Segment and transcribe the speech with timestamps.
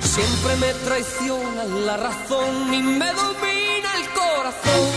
[0.00, 4.90] Siempre me traiciona la razón y me domina el corazón.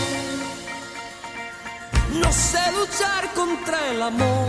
[2.20, 4.48] No sé luchar contra el amor.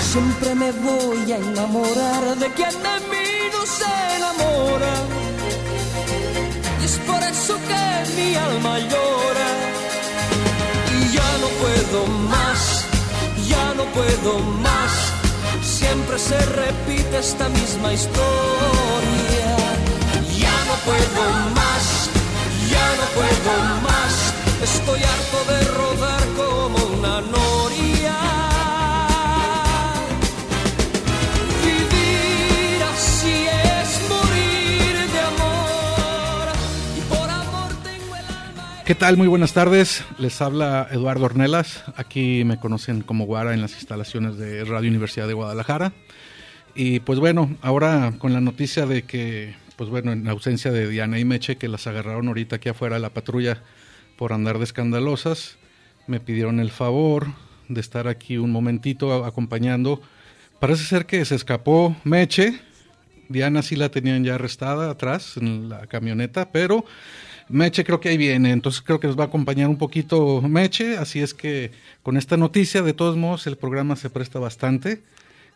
[0.00, 5.25] Siempre me voy a enamorar de quien de mí no se enamora.
[8.14, 9.50] Mi alma llora.
[10.98, 12.84] Y ya no puedo más,
[13.48, 14.92] ya no puedo más.
[15.62, 19.56] Siempre se repite esta misma historia.
[20.44, 21.22] Ya no puedo
[21.60, 21.84] más,
[22.70, 23.54] ya no puedo
[23.88, 24.12] más.
[24.62, 26.15] Estoy harto de rodar
[38.86, 39.16] ¿Qué tal?
[39.16, 40.04] Muy buenas tardes.
[40.16, 41.82] Les habla Eduardo Ornelas.
[41.96, 45.92] Aquí me conocen como Guara en las instalaciones de Radio Universidad de Guadalajara.
[46.76, 51.18] Y pues bueno, ahora con la noticia de que, pues bueno, en ausencia de Diana
[51.18, 53.60] y Meche, que las agarraron ahorita aquí afuera de la patrulla
[54.16, 55.56] por andar de escandalosas,
[56.06, 57.26] me pidieron el favor
[57.68, 60.00] de estar aquí un momentito acompañando.
[60.60, 62.60] Parece ser que se escapó Meche.
[63.28, 66.84] Diana sí la tenían ya arrestada atrás en la camioneta, pero
[67.48, 70.96] Meche creo que ahí viene, entonces creo que nos va a acompañar un poquito Meche,
[70.96, 71.70] así es que
[72.02, 75.02] con esta noticia, de todos modos, el programa se presta bastante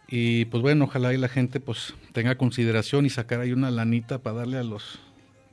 [0.09, 4.19] y pues bueno, ojalá y la gente pues tenga consideración y sacar ahí una lanita
[4.19, 5.01] para darle a los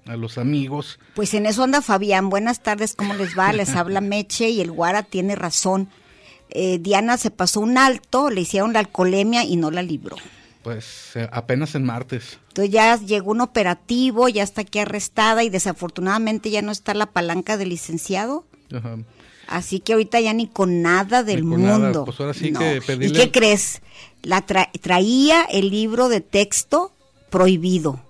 [0.07, 0.99] a los amigos.
[1.15, 2.29] Pues en eso anda Fabián.
[2.29, 3.51] Buenas tardes, ¿cómo les va?
[3.51, 5.89] Les habla Meche y el Guara tiene razón.
[6.49, 10.15] Eh, Diana se pasó un alto, le hicieron la alcoholemia y no la libró.
[10.67, 12.39] Pues eh, apenas en martes.
[12.49, 17.05] Entonces ya llegó un operativo, ya está aquí arrestada y desafortunadamente ya no está la
[17.05, 18.43] palanca del licenciado.
[18.75, 18.97] Ajá.
[19.47, 21.77] Así que ahorita ya ni con nada del nada.
[21.79, 22.03] mundo.
[22.03, 22.59] Pues ahora sí No.
[22.59, 23.81] que ¿Y pedirle- qué crees?
[24.23, 26.91] La tra- traía el libro de texto
[27.29, 28.01] prohibido.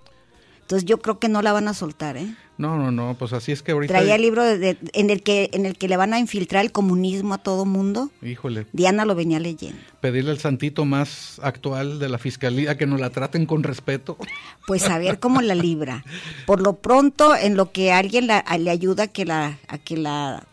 [0.61, 2.33] Entonces yo creo que no la van a soltar, ¿eh?
[2.57, 5.21] No, no, no, pues así es que ahorita Traía el libro de- de- en el
[5.21, 8.09] que en el que le van a infiltrar el comunismo a todo mundo.
[8.23, 9.77] híjole, Diana lo venía leyendo.
[10.01, 14.17] pedirle al santito más actual de la fiscalía que nos la traten con respeto.
[14.65, 16.03] Pues a ver cómo la libra.
[16.47, 19.95] Por lo pronto, en lo que alguien la- le ayuda a que la, a que
[19.97, 20.43] la,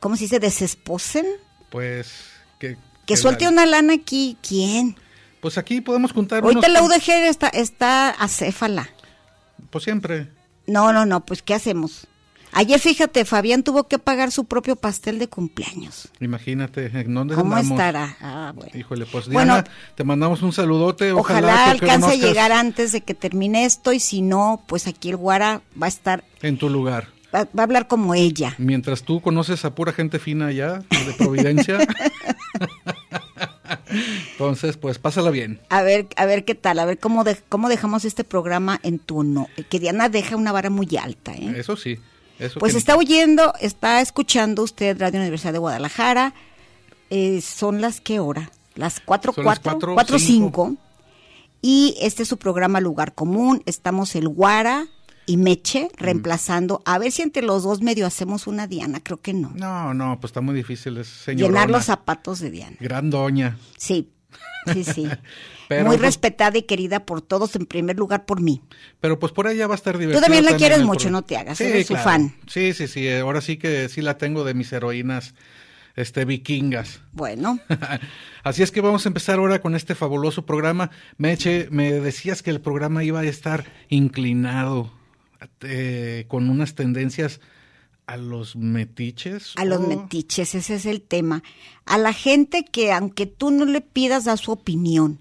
[0.00, 0.40] ¿cómo se dice?
[0.40, 1.26] Desesposen.
[1.70, 2.10] Pues
[2.58, 4.36] que Que suelte una lana aquí.
[4.46, 4.96] ¿Quién?
[5.40, 8.88] Pues aquí podemos juntar Ahorita unos- la UDG está, está acéfala.
[9.70, 10.28] Pues siempre.
[10.66, 12.06] No, no, no, pues ¿qué hacemos?
[12.54, 16.08] Ayer, fíjate, Fabián tuvo que pagar su propio pastel de cumpleaños.
[16.20, 17.70] Imagínate, ¿en dónde ¿Cómo andamos?
[17.78, 18.16] estará?
[18.20, 18.70] Ah, bueno.
[18.78, 21.12] Híjole, pues Bueno, Diana, te mandamos un saludote.
[21.12, 25.08] Ojalá, que alcance a llegar antes de que termine esto y si no, pues aquí
[25.08, 27.08] el Guara va a estar, En tu lugar.
[27.34, 28.54] va, va a hablar como ella.
[28.58, 31.78] Mientras tú conoces a pura gente fina allá, de Providencia.
[34.32, 35.60] Entonces, pues pásala bien.
[35.68, 38.98] A ver, a ver qué tal, a ver cómo, de- cómo dejamos este programa en
[38.98, 39.48] tu no.
[39.70, 41.54] Que Diana deja una vara muy alta, ¿eh?
[41.56, 41.98] Eso sí.
[42.38, 46.34] Eso Pues que- está oyendo, está escuchando usted Radio Universidad de Guadalajara.
[47.10, 48.50] Eh, son las qué hora?
[48.74, 49.58] Las cuatro, Son las.
[51.60, 53.62] Y este es su programa Lugar Común.
[53.66, 54.86] Estamos el Guara
[55.26, 56.82] y Meche reemplazando.
[56.84, 59.52] A ver si entre los dos medio hacemos una Diana, creo que no.
[59.54, 61.60] No, no, pues está muy difícil, es señorona.
[61.60, 62.76] Llenar los zapatos de Diana.
[62.80, 63.56] Gran doña.
[63.76, 64.10] Sí,
[64.72, 65.08] sí, sí.
[65.68, 68.60] Pero, Muy pues- respetada y querida por todos, en primer lugar por mí.
[69.00, 70.20] Pero pues por allá va a estar divertido.
[70.20, 72.10] también la quieres el mucho, no te hagas, eres su claro.
[72.10, 72.34] fan.
[72.46, 75.34] Sí, sí, sí, ahora sí que sí la tengo de mis heroínas
[75.96, 77.00] este vikingas.
[77.12, 77.58] Bueno,
[78.42, 80.90] Así es que vamos a empezar ahora con este fabuloso programa.
[81.16, 84.90] Meche, me decías que el programa iba a estar inclinado
[85.62, 87.40] eh, con unas tendencias
[88.06, 89.52] A los metiches.
[89.56, 91.42] A los oh, metiches, ese es el tema.
[91.86, 95.20] A la gente que aunque tú no le pidas da su opinión,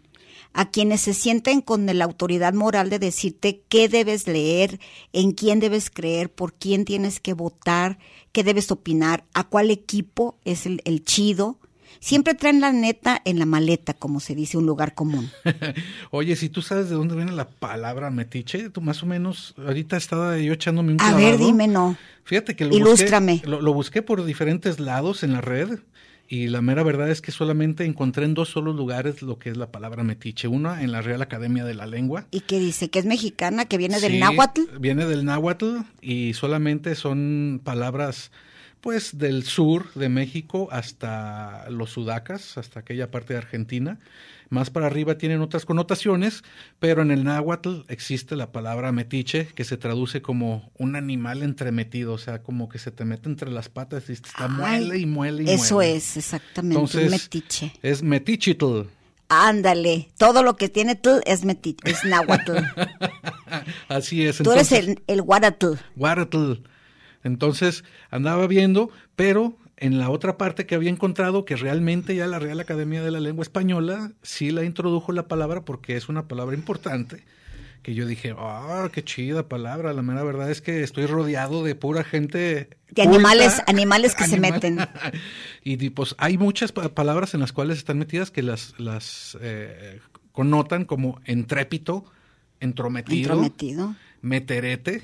[0.54, 4.80] a quienes se sienten con la autoridad moral de decirte qué debes leer,
[5.14, 8.00] en quién debes creer, por quién tienes que votar,
[8.32, 11.58] qué debes opinar, a cuál equipo es el, el chido.
[12.00, 15.30] Siempre traen la neta en la maleta, como se dice, un lugar común.
[16.12, 19.98] Oye, si tú sabes de dónde viene la palabra metiche, tú más o menos, ahorita
[19.98, 21.46] estaba yo echándome un A ver, clavado.
[21.46, 21.98] dime, no.
[22.24, 23.34] Fíjate que lo Ilústrame.
[23.34, 25.80] busqué, lo, lo busqué por diferentes lados en la red
[26.28, 29.58] y la mera verdad es que solamente encontré en dos solos lugares lo que es
[29.58, 30.48] la palabra metiche.
[30.48, 32.26] Una en la Real Academia de la Lengua.
[32.32, 32.90] ¿Y qué dice?
[32.90, 34.62] ¿Que es mexicana, que viene del náhuatl?
[34.80, 38.32] Viene del náhuatl y solamente son palabras
[38.82, 44.00] pues del sur de México hasta los sudacas, hasta aquella parte de Argentina.
[44.50, 46.44] Más para arriba tienen otras connotaciones,
[46.80, 52.14] pero en el náhuatl existe la palabra metiche que se traduce como un animal entremetido,
[52.14, 55.06] o sea, como que se te mete entre las patas y está Ay, muele y
[55.06, 55.96] muele y Eso muele.
[55.96, 57.72] es, exactamente, un Entonces, metiche.
[57.82, 58.82] Es metichitl.
[59.30, 62.58] Ándale, todo lo que tiene tl es metiche, es náhuatl.
[63.88, 64.40] Así es.
[64.40, 65.76] Tú eres el, el guaratl.
[65.96, 66.54] Guaratl.
[67.24, 72.40] Entonces andaba viendo, pero en la otra parte que había encontrado que realmente ya la
[72.40, 76.56] Real Academia de la Lengua Española sí la introdujo la palabra porque es una palabra
[76.56, 77.24] importante.
[77.82, 79.92] Que yo dije, ah, qué chida palabra.
[79.94, 82.70] La mera verdad es que estoy rodeado de pura gente.
[82.92, 83.04] De culta.
[83.10, 84.78] animales- animales que se meten.
[85.64, 90.00] y pues hay muchas pa- palabras en las cuales están metidas que las, las eh,
[90.32, 92.06] connotan como entrépito,
[92.60, 93.96] entrometido Entrometido.
[94.22, 95.02] meterete,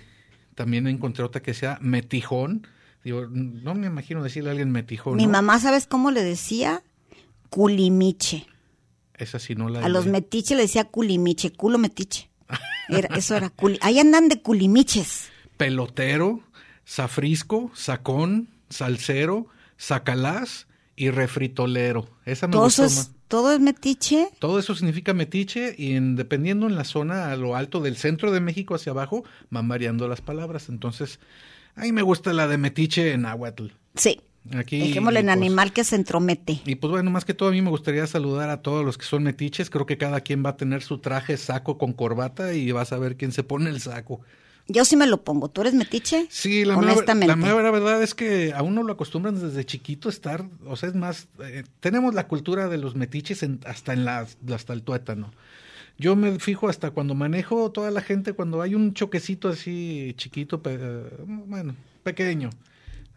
[0.58, 2.66] también encontré otra que sea metijón.
[3.04, 5.16] Digo, no me imagino decirle a alguien metijón.
[5.16, 5.34] Mi ¿no?
[5.34, 6.82] mamá, ¿sabes cómo le decía?
[7.52, 8.48] Culimiche.
[9.14, 10.14] Esa sí no la A los idea.
[10.14, 12.30] metiches le decía culimiche, culo metiche.
[12.90, 13.78] Era, eso era culi.
[13.82, 15.30] Ahí andan de culimiches.
[15.58, 16.42] Pelotero,
[16.88, 20.66] zafrisco, sacón, salsero, sacalás
[20.96, 22.10] y refritolero.
[22.26, 23.12] Esa me Todo gustó más.
[23.28, 24.30] Todo es metiche.
[24.40, 28.32] Todo eso significa metiche y en, dependiendo en la zona a lo alto del centro
[28.32, 30.70] de México hacia abajo van variando las palabras.
[30.70, 31.20] Entonces,
[31.76, 33.68] a mí me gusta la de metiche en Aguatl.
[33.96, 34.22] Sí.
[34.56, 36.62] Aquí, Dejémosle en pues, animal que se entromete.
[36.66, 39.06] Y pues bueno, más que todo a mí me gustaría saludar a todos los que
[39.06, 39.70] son metiches.
[39.70, 42.98] Creo que cada quien va a tener su traje saco con corbata y vas a
[42.98, 44.22] ver quién se pone el saco.
[44.68, 45.50] Yo sí me lo pongo.
[45.50, 46.28] ¿Tú eres metiche?
[46.30, 47.28] Sí, la mera, Honestamente.
[47.28, 50.90] la mera verdad es que a uno lo acostumbran desde chiquito a estar, o sea,
[50.90, 54.84] es más, eh, tenemos la cultura de los metiches en- hasta en la, hasta el
[54.84, 55.32] tuétano.
[55.98, 60.62] Yo me fijo hasta cuando manejo toda la gente, cuando hay un choquecito así chiquito,
[60.62, 62.50] pe- eh, bueno, pequeño.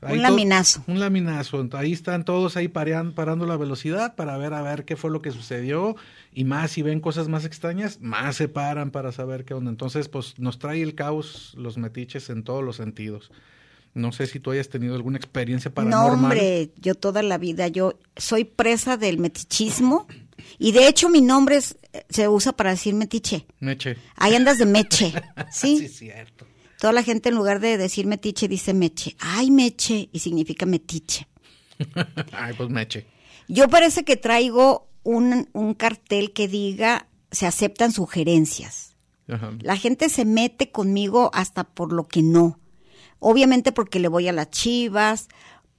[0.03, 0.83] Ahí Un laminazo.
[0.87, 1.69] Un laminazo.
[1.73, 5.21] Ahí están todos ahí parean- parando la velocidad para ver a ver qué fue lo
[5.21, 5.95] que sucedió
[6.33, 9.71] y más si ven cosas más extrañas, más se paran para saber qué onda.
[9.71, 13.31] Entonces, pues nos trae el caos los metiches en todos los sentidos.
[13.93, 16.15] No sé si tú hayas tenido alguna experiencia No, paranormal.
[16.15, 20.07] hombre, yo toda la vida, yo soy presa del metichismo
[20.59, 21.77] y de hecho mi nombre es-
[22.09, 23.47] se usa para decir metiche.
[23.59, 23.97] Meche.
[24.17, 25.13] Ahí andas de meche,
[25.53, 25.85] Sí, ¿sí?
[25.87, 26.47] es cierto.
[26.81, 29.15] Toda la gente en lugar de decir metiche dice meche.
[29.21, 31.29] Ay, meche, y significa metiche.
[32.33, 33.07] Ay, pues meche.
[33.49, 38.97] Yo parece que traigo un, un cartel que diga se aceptan sugerencias.
[39.29, 39.53] Ajá.
[39.61, 42.59] La gente se mete conmigo hasta por lo que no.
[43.19, 45.29] Obviamente porque le voy a las chivas,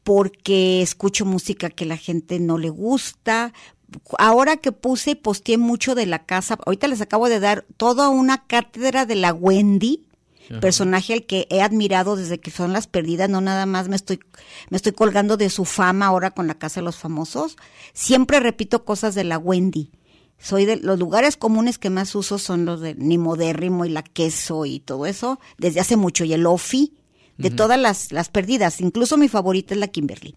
[0.04, 3.54] porque escucho música que la gente no le gusta.
[4.20, 8.10] Ahora que puse y posteé mucho de la casa, ahorita les acabo de dar toda
[8.10, 10.06] una cátedra de la Wendy,
[10.60, 14.20] personaje al que he admirado desde que son las perdidas, no nada más me estoy,
[14.70, 17.58] me estoy colgando de su fama ahora con la Casa de los Famosos.
[17.94, 19.92] Siempre repito cosas de la Wendy.
[20.38, 24.66] Soy de los lugares comunes que más uso son los de Nimodérrimo y la queso
[24.66, 26.96] y todo eso, desde hace mucho, y el Ofi,
[27.38, 30.36] de todas las, las perdidas, incluso mi favorita es la Kimberly.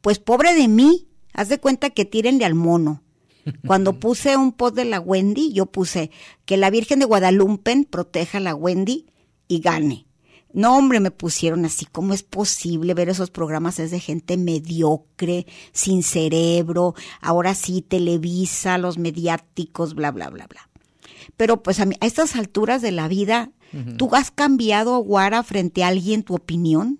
[0.00, 3.02] Pues pobre de mí, haz de cuenta que tírenle al mono.
[3.66, 6.10] Cuando puse un post de la Wendy, yo puse
[6.44, 9.06] que la Virgen de Guadalupe proteja a la Wendy
[9.52, 10.06] y gane.
[10.54, 13.78] No, hombre, me pusieron así, ¿cómo es posible ver esos programas?
[13.78, 20.68] Es de gente mediocre, sin cerebro, ahora sí, Televisa, los mediáticos, bla, bla, bla, bla.
[21.36, 23.50] Pero pues a, mí, a estas alturas de la vida,
[23.96, 26.98] ¿tú has cambiado, Guara, frente a alguien tu opinión?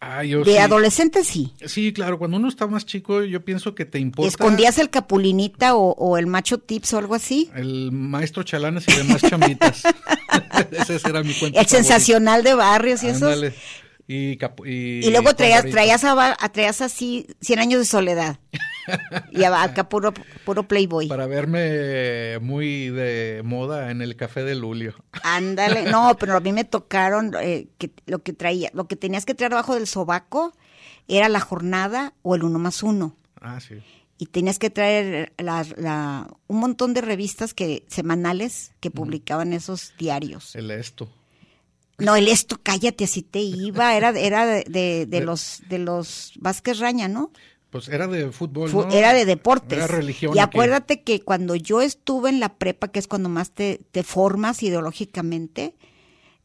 [0.00, 0.58] Ah, yo De sí.
[0.58, 1.52] adolescente sí.
[1.66, 4.28] Sí, claro, cuando uno está más chico, yo pienso que te importa.
[4.28, 7.50] ¿Escondías el capulinita o, o el macho tips o algo así?
[7.56, 9.82] El maestro Chalanes y demás chambitas.
[10.88, 11.58] Ese era mi cuento.
[11.58, 13.28] El sensacional de barrios y eso.
[14.10, 18.38] Y, capu- y, Y luego traías, traías, a, traías así 100 años de soledad.
[19.30, 20.14] y acá puro,
[20.46, 21.08] puro Playboy.
[21.08, 24.94] Para verme muy de moda en el café de Lulio.
[25.22, 29.34] Ándale, no, pero a mí me tocaron que lo que traía, lo que tenías que
[29.34, 30.54] traer abajo del sobaco
[31.06, 33.14] era la jornada o el uno más uno.
[33.42, 33.74] Ah, sí.
[34.16, 40.56] Y tenías que traer la, un montón de revistas que semanales que publicaban esos diarios.
[40.56, 41.08] El esto.
[41.98, 46.78] No, el esto, cállate, así te iba, era, era de, de, los de los Vázquez
[46.78, 47.32] Raña, ¿no?
[47.70, 48.90] Pues era de fútbol, ¿no?
[48.90, 49.78] Era de deportes.
[49.78, 50.34] Era religión.
[50.34, 54.04] Y acuérdate que cuando yo estuve en la prepa, que es cuando más te, te
[54.04, 55.74] formas ideológicamente,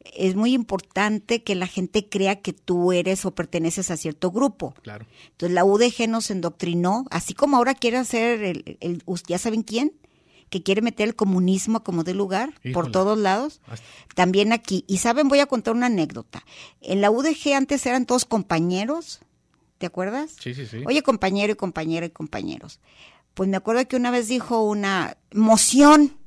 [0.03, 4.73] es muy importante que la gente crea que tú eres o perteneces a cierto grupo.
[4.81, 5.05] Claro.
[5.31, 9.93] Entonces la UDG nos endoctrinó, así como ahora quiere hacer el, el ya saben quién,
[10.53, 13.59] que quiere meter el comunismo como de lugar por todos lados,
[14.13, 14.85] también aquí.
[14.87, 16.45] Y saben, voy a contar una anécdota.
[16.79, 19.21] En la UDG antes eran todos compañeros,
[19.79, 20.35] ¿te acuerdas?
[20.39, 20.83] Sí, sí, sí.
[20.85, 22.79] Oye, compañero y compañera y compañeros.
[23.33, 26.17] Pues me acuerdo que una vez dijo una moción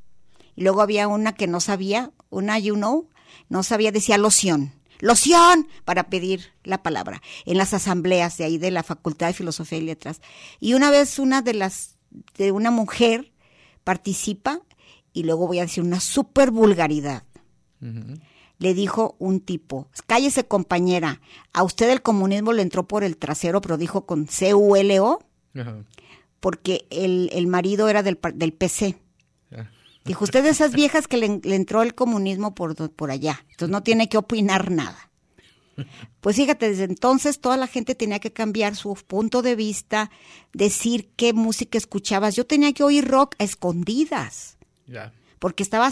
[0.56, 3.08] y luego había una que no sabía, una you know,
[3.48, 4.72] no sabía, decía loción.
[4.98, 9.78] Loción para pedir la palabra en las asambleas de ahí de la Facultad de Filosofía
[9.78, 10.20] y Letras.
[10.58, 11.94] Y una vez una de las,
[12.36, 13.30] de una mujer
[13.86, 14.58] participa
[15.12, 17.22] y luego voy a decir una super vulgaridad.
[18.58, 21.20] Le dijo un tipo, cállese compañera,
[21.52, 25.20] a usted el comunismo le entró por el trasero, pero dijo con C-U-L-O,
[26.40, 28.98] porque el, el, marido era del, del PC.
[30.04, 33.84] Dijo, usted de esas viejas que le, entró el comunismo por, por allá, entonces no
[33.84, 35.05] tiene que opinar nada.
[36.20, 40.10] Pues fíjate, desde entonces toda la gente tenía que cambiar su punto de vista,
[40.52, 42.34] decir qué música escuchabas.
[42.34, 44.56] Yo tenía que oír rock a escondidas.
[44.86, 45.12] Ya.
[45.38, 45.90] Porque estaba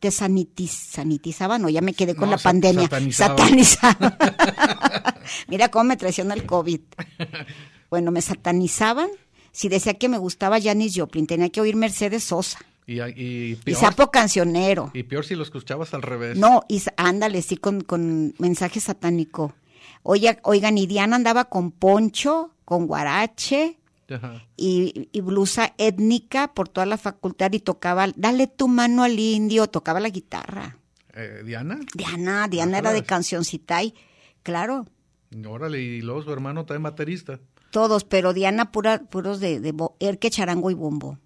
[0.00, 2.88] te sanitizaba, no, ya me quedé con la pandemia.
[2.88, 3.36] Satanizaba.
[3.36, 4.16] satanizaba.
[5.46, 6.80] Mira cómo me traiciona el COVID.
[7.92, 9.10] Bueno, me satanizaban.
[9.50, 12.58] Si decía que me gustaba Janis Joplin, tenía que oír Mercedes Sosa.
[12.86, 14.90] Y, y, y, sapo cancionero.
[14.92, 16.36] Y peor si lo escuchabas al revés.
[16.36, 19.54] No, y ándale, sí, con, con mensaje satánico.
[20.02, 23.78] Oye, oigan, y Diana andaba con poncho, con guarache
[24.56, 29.68] y, y, blusa étnica por toda la facultad y tocaba, dale tu mano al indio,
[29.68, 30.76] tocaba la guitarra.
[31.14, 31.78] Eh, ¿Diana?
[31.94, 33.94] Diana, Diana era de cancioncita y,
[34.42, 34.86] claro.
[35.46, 37.40] Órale, y luego su hermano también baterista.
[37.70, 41.18] Todos, pero Diana pura, puros de, de erque, charango y bombo.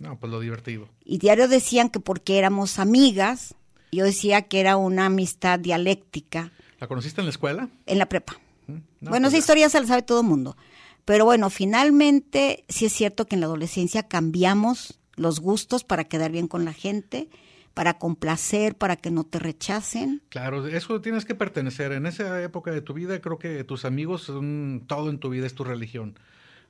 [0.00, 0.88] No, pues lo divertido.
[1.04, 3.54] Y diario decían que porque éramos amigas,
[3.90, 6.52] yo decía que era una amistad dialéctica.
[6.78, 7.68] ¿La conociste en la escuela?
[7.86, 8.38] En la prepa.
[8.66, 9.38] Mm, no, bueno, pues esa ya.
[9.38, 10.56] historia se la sabe todo el mundo.
[11.04, 16.30] Pero bueno, finalmente sí es cierto que en la adolescencia cambiamos los gustos para quedar
[16.30, 17.28] bien con la gente,
[17.74, 20.22] para complacer, para que no te rechacen.
[20.28, 21.92] Claro, eso tienes que pertenecer.
[21.92, 25.46] En esa época de tu vida creo que tus amigos son todo en tu vida,
[25.46, 26.18] es tu religión.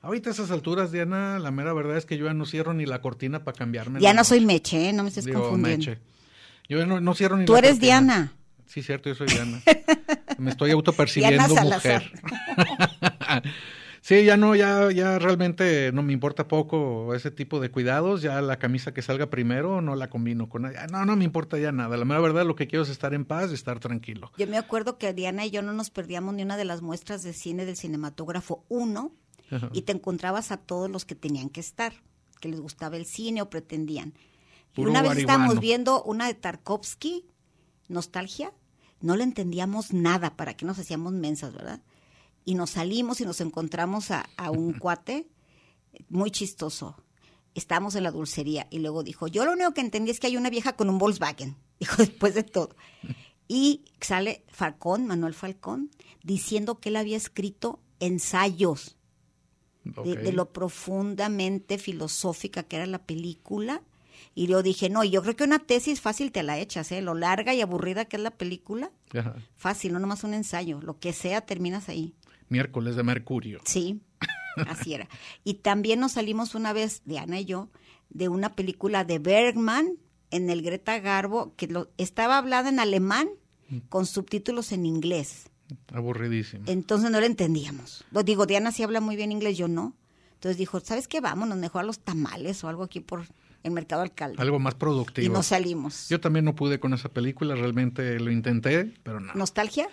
[0.01, 2.85] Ahorita a esas alturas, Diana, la mera verdad es que yo ya no cierro ni
[2.85, 3.99] la cortina para cambiarme.
[3.99, 4.93] Ya no soy Meche, ¿eh?
[4.93, 5.91] no me estés Digo, confundiendo.
[5.91, 6.01] Meche.
[6.69, 7.85] Yo no, no cierro ni Tú la eres cortina.
[7.85, 8.33] Diana.
[8.65, 9.61] Sí, cierto, yo soy Diana.
[10.37, 12.11] Me estoy autopercibiendo mujer.
[14.01, 18.21] sí, ya no, ya, ya realmente no me importa poco ese tipo de cuidados.
[18.21, 20.77] Ya la camisa que salga primero no la combino con nadie.
[20.91, 21.97] No, no me importa ya nada.
[21.97, 24.31] La mera verdad lo que quiero es estar en paz y estar tranquilo.
[24.37, 27.23] Yo me acuerdo que Diana y yo no nos perdíamos ni una de las muestras
[27.23, 29.11] de cine del cinematógrafo 1
[29.51, 29.69] Ajá.
[29.73, 31.93] y te encontrabas a todos los que tenían que estar,
[32.39, 34.13] que les gustaba el cine o pretendían.
[34.75, 37.25] Y una vez estábamos viendo una de Tarkovsky,
[37.87, 38.53] Nostalgia,
[39.01, 41.81] no le entendíamos nada, para qué nos hacíamos mensas, ¿verdad?
[42.45, 45.27] Y nos salimos y nos encontramos a, a un cuate
[46.09, 46.95] muy chistoso.
[47.55, 50.37] Estábamos en la dulcería y luego dijo, yo lo único que entendí es que hay
[50.37, 52.75] una vieja con un Volkswagen, dijo después de todo.
[53.51, 55.89] Y sale Falcón, Manuel Falcón,
[56.21, 58.98] diciendo que él había escrito ensayos
[60.03, 63.81] de, lo profundamente filosófica que era la película.
[64.35, 67.01] Y yo dije, no, yo creo que una tesis fácil te la echas, ¿eh?
[67.01, 69.35] Lo larga y aburrida que es la película, Ajá.
[69.55, 70.81] fácil, no nomás un ensayo.
[70.81, 72.13] Lo que sea, terminas ahí.
[72.47, 73.59] Miércoles de Mercurio.
[73.65, 74.01] Sí,
[74.67, 75.07] así era.
[75.43, 77.69] Y también nos salimos una vez, Diana y yo,
[78.09, 79.97] de una película de Bergman
[80.31, 83.29] en el Greta Garbo, que lo, estaba hablada en alemán
[83.89, 85.48] con subtítulos en inglés.
[85.93, 86.63] Aburridísimo.
[86.67, 88.03] Entonces no la entendíamos.
[88.11, 89.95] Lo digo, Diana sí habla muy bien inglés, yo no.
[90.33, 91.21] Entonces dijo, ¿sabes qué?
[91.21, 93.25] Vámonos mejor a los tamales o algo aquí por
[93.63, 94.41] el mercado alcalde.
[94.41, 95.25] Algo más productivo.
[95.25, 96.07] y nos salimos.
[96.09, 99.33] Yo también no pude con esa película, realmente lo intenté, pero no.
[99.33, 99.87] ¿Nostalgia?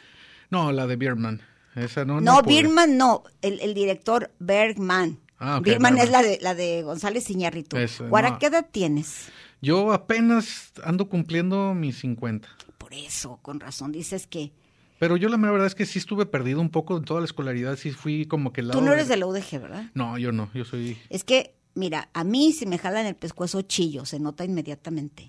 [0.51, 1.43] No, la de Bierman.
[1.75, 2.21] Esa no.
[2.21, 2.63] No, pude.
[2.63, 5.19] Birman no, el, el director Bergman.
[5.39, 7.77] Ah, Birman es la de, la de González Iñárritu.
[8.09, 8.39] Guara, no.
[8.39, 9.29] ¿qué edad tienes?
[9.61, 12.49] Yo apenas ando cumpliendo mis 50.
[12.79, 14.53] Por eso, con razón, dices que
[14.99, 17.27] Pero yo la mera verdad es que sí estuve perdido un poco en toda la
[17.27, 19.85] escolaridad, sí fui como que el lado Tú no eres de- de la UDG, ¿verdad?
[19.95, 20.97] No, yo no, yo soy...
[21.11, 25.29] Es que, mira, a mí si me jalan el pescuezo chillo, se nota inmediatamente.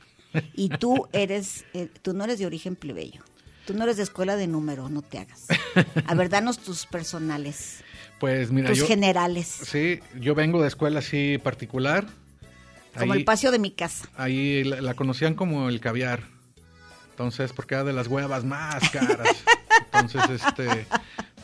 [0.53, 3.21] Y tú eres, eh, tú no eres de origen plebeyo.
[3.65, 5.47] Tú no eres de escuela de número, no te hagas.
[6.05, 7.83] A ver, danos tus personales,
[8.19, 8.88] Pues mira, tus yo...
[8.88, 12.07] generales, Sí, yo vengo de escuela así particular.
[12.97, 14.07] como Ahí- el patio de mi casa.
[14.15, 16.24] Ahí la, la conocían como el caviar.
[17.17, 19.27] Entonces, porque era de las huevas más caras.
[19.91, 20.86] Entonces, este.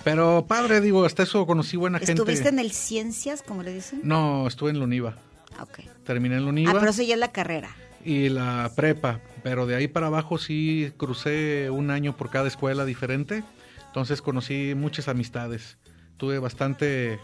[0.04, 2.12] Pero padre, digo, hasta eso conocí buena gente.
[2.14, 4.02] ¿Estuviste en el Ciencias, como le dicen?
[4.04, 5.16] No, estuve en la UNIVA.
[5.58, 5.80] Ah, ok.
[6.06, 7.76] Terminé en la Ah, UNIVA pero eso ya es la carrera.
[8.06, 9.20] y la prepa.
[9.42, 13.44] Pero de ahí para abajo sí crucé un año por cada escuela diferente.
[13.88, 15.78] Entonces conocí muchas amistades.
[16.18, 17.18] Tuve bastante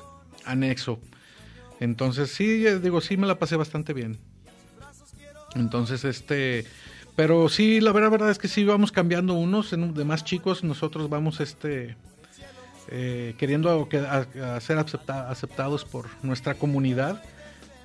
[0.44, 1.00] anexo.
[1.79, 4.18] Entonces sí, digo, sí me la pasé bastante bien.
[5.56, 6.65] Entonces, este,
[7.20, 10.64] pero sí, la verdad, verdad es que sí vamos cambiando unos, en- de más chicos,
[10.64, 11.98] nosotros vamos, este,
[12.88, 14.26] eh, queriendo que- a-
[14.62, 17.22] ser acepta- aceptados por nuestra comunidad.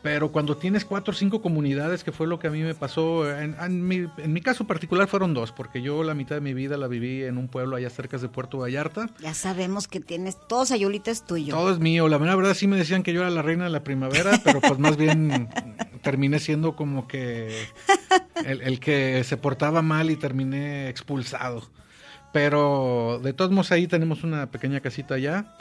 [0.05, 3.27] Pero cuando tienes cuatro o cinco comunidades, que fue lo que a mí me pasó,
[3.27, 6.53] en, en mi, en mi caso particular fueron dos, porque yo la mitad de mi
[6.53, 9.09] vida la viví en un pueblo allá cerca de Puerto Vallarta.
[9.21, 11.57] Ya sabemos que tienes, todo Sayulita es tuyo.
[11.57, 12.07] Todo es mío.
[12.09, 14.79] La verdad sí me decían que yo era la reina de la primavera, pero pues
[14.79, 15.49] más bien
[16.03, 17.57] terminé siendo como que
[18.45, 21.67] el, el que se portaba mal y terminé expulsado.
[22.31, 25.57] Pero de todos modos ahí tenemos una pequeña casita allá.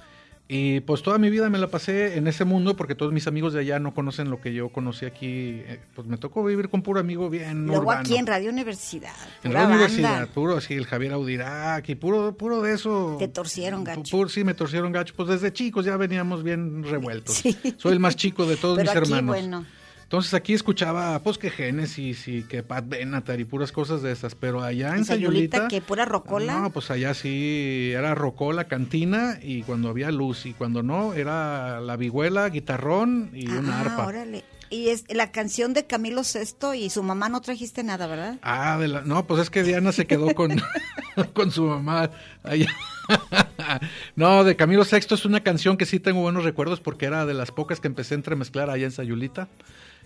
[0.50, 3.54] Y pues toda mi vida me la pasé en ese mundo porque todos mis amigos
[3.54, 5.62] de allá no conocen lo que yo conocí aquí.
[5.66, 8.02] Eh, Pues me tocó vivir con puro amigo bien Luego urbano.
[8.02, 9.14] aquí en Radio Universidad.
[9.44, 9.70] En banda.
[9.70, 13.16] universidad, puro así, el Javier Audirac y puro, puro de eso.
[13.18, 14.04] Te torcieron, gacho.
[14.12, 15.14] puro- sí, me torcieron gacho.
[15.16, 17.36] Pues desde chicos ya veníamos bien revueltos.
[17.44, 17.58] Sí.
[17.78, 19.36] Soy el más chico de todos Pero mis aquí, hermanos.
[19.42, 19.66] bueno.
[20.14, 24.36] Entonces aquí escuchaba, pues que Génesis y que Pat Benatar y puras cosas de esas.
[24.36, 26.60] Pero allá en ¿En Sayulita qué, pura rocola?
[26.60, 30.46] No, pues allá sí era rocola, cantina y cuando había luz.
[30.46, 34.06] Y cuando no, era la vihuela, guitarrón y una Ah, arpa.
[34.06, 34.44] órale.
[34.70, 38.38] Y es la canción de Camilo VI y su mamá no trajiste nada, ¿verdad?
[38.44, 40.52] Ah, de la- no, pues es que Diana se quedó con,
[41.34, 42.12] con su mamá.
[42.44, 42.68] allá.
[44.16, 47.34] no, de Camilo Sexto es una canción que sí tengo buenos recuerdos porque era de
[47.34, 49.48] las pocas que empecé a entremezclar allá en Sayulita.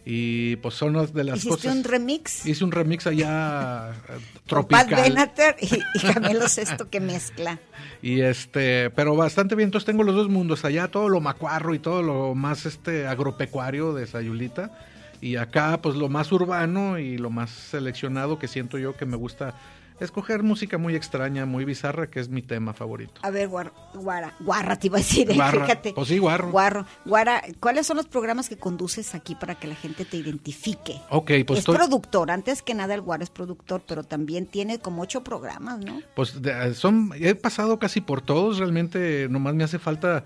[0.09, 1.75] Y pues son las de las Hiciste cosas.
[1.75, 3.91] un remix Hice un remix allá
[4.49, 5.03] con Pat tropical.
[5.03, 7.59] Benatar y, y Camilo VI que mezcla.
[8.01, 11.79] Y este, pero bastante bien, entonces tengo los dos mundos, allá todo lo macuarro y
[11.79, 14.71] todo lo más este agropecuario de Sayulita
[15.19, 19.17] y acá pues lo más urbano y lo más seleccionado que siento yo que me
[19.17, 19.55] gusta
[19.99, 23.19] escoger música muy extraña, muy bizarra, que es mi tema favorito.
[23.23, 25.35] A ver, guar- guara, guarra te iba a decir, ¿eh?
[25.35, 25.61] Guarra.
[25.65, 25.93] fíjate.
[25.93, 26.51] Pues sí, guarro.
[26.51, 31.01] Guarro, guara, ¿cuáles son los programas que conduces aquí para que la gente te identifique?
[31.09, 34.79] Ok, pues es estoy- productor, antes que nada el guaro es productor, pero también tiene
[34.79, 36.01] como ocho programas, ¿no?
[36.15, 40.23] Pues de- son, he pasado casi por todos, realmente nomás me hace falta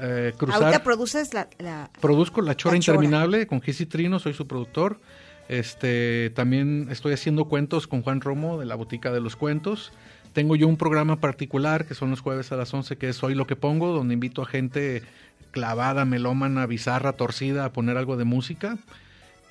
[0.00, 0.62] eh, cruzar.
[0.62, 2.96] Ahorita produces la, la- Produzco La Chora La Chora.
[2.96, 5.00] Interminable con Gis y Trino, soy su productor.
[5.48, 9.92] Este, también estoy haciendo cuentos con Juan Romo de la Botica de los Cuentos.
[10.32, 13.34] Tengo yo un programa particular que son los jueves a las 11 que es Soy
[13.34, 15.02] lo que pongo, donde invito a gente
[15.50, 18.78] clavada, melómana, bizarra, torcida a poner algo de música.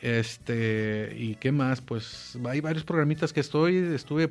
[0.01, 4.27] Este, y qué más, pues hay varios programitas que estoy, estuve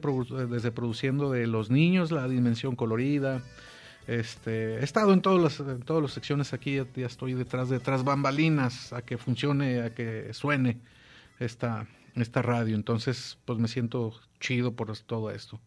[0.49, 3.41] desde produciendo de los niños, la dimensión colorida,
[4.09, 7.69] este, he estado en todas las, en todas las secciones aquí, ya, ya estoy detrás
[7.69, 10.79] de tras bambalinas a que funcione, a que suene
[11.41, 12.77] esta, esta radio.
[12.77, 15.61] Entonces, pues me siento chido por todo esto.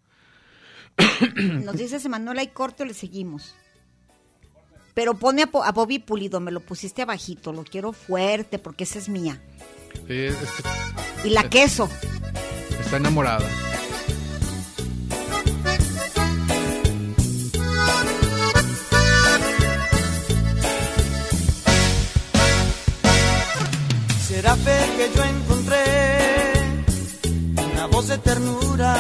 [1.36, 3.56] Nos dice Emanuel, ¿hay corte o le seguimos?
[4.94, 9.00] Pero pone a, a Bobby Pulido, me lo pusiste abajito, lo quiero fuerte porque esa
[9.00, 9.42] es mía.
[10.08, 11.90] Sí, es que Y la queso.
[12.80, 13.48] está enamorada.
[28.14, 28.94] De ternura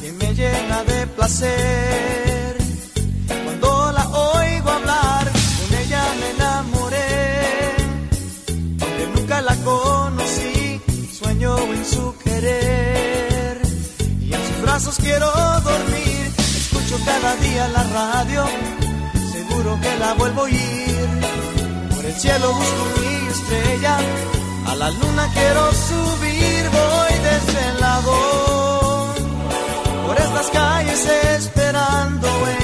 [0.00, 2.56] que me llena de placer.
[3.44, 5.24] Cuando la oigo hablar,
[5.58, 7.76] con ella me enamoré.
[8.82, 10.80] Aunque nunca la conocí,
[11.18, 13.62] sueño en su querer.
[14.20, 15.30] Y en sus brazos quiero
[15.70, 16.24] dormir.
[16.62, 18.44] Escucho cada día la radio,
[19.32, 21.08] seguro que la vuelvo a oír.
[21.94, 23.96] Por el cielo busco mi estrella,
[24.66, 27.13] a la luna quiero subir, voy
[30.06, 32.63] Por estas calles esperando encontrar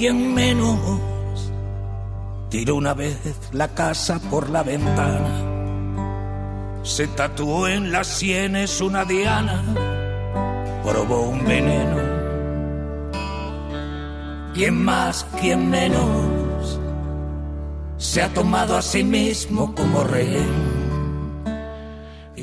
[0.00, 1.52] Más, quién menos?
[2.48, 5.46] Tiró una vez la casa por la ventana.
[6.82, 9.62] Se tatuó en las sienes una diana.
[10.82, 11.96] Probó un veneno.
[14.54, 16.80] ¿Quién más, quién menos?
[17.98, 20.80] Se ha tomado a sí mismo como rehén.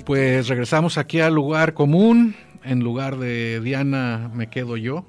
[0.06, 2.36] Pues regresamos aquí al lugar común.
[2.64, 5.04] En lugar de Diana me quedo yo.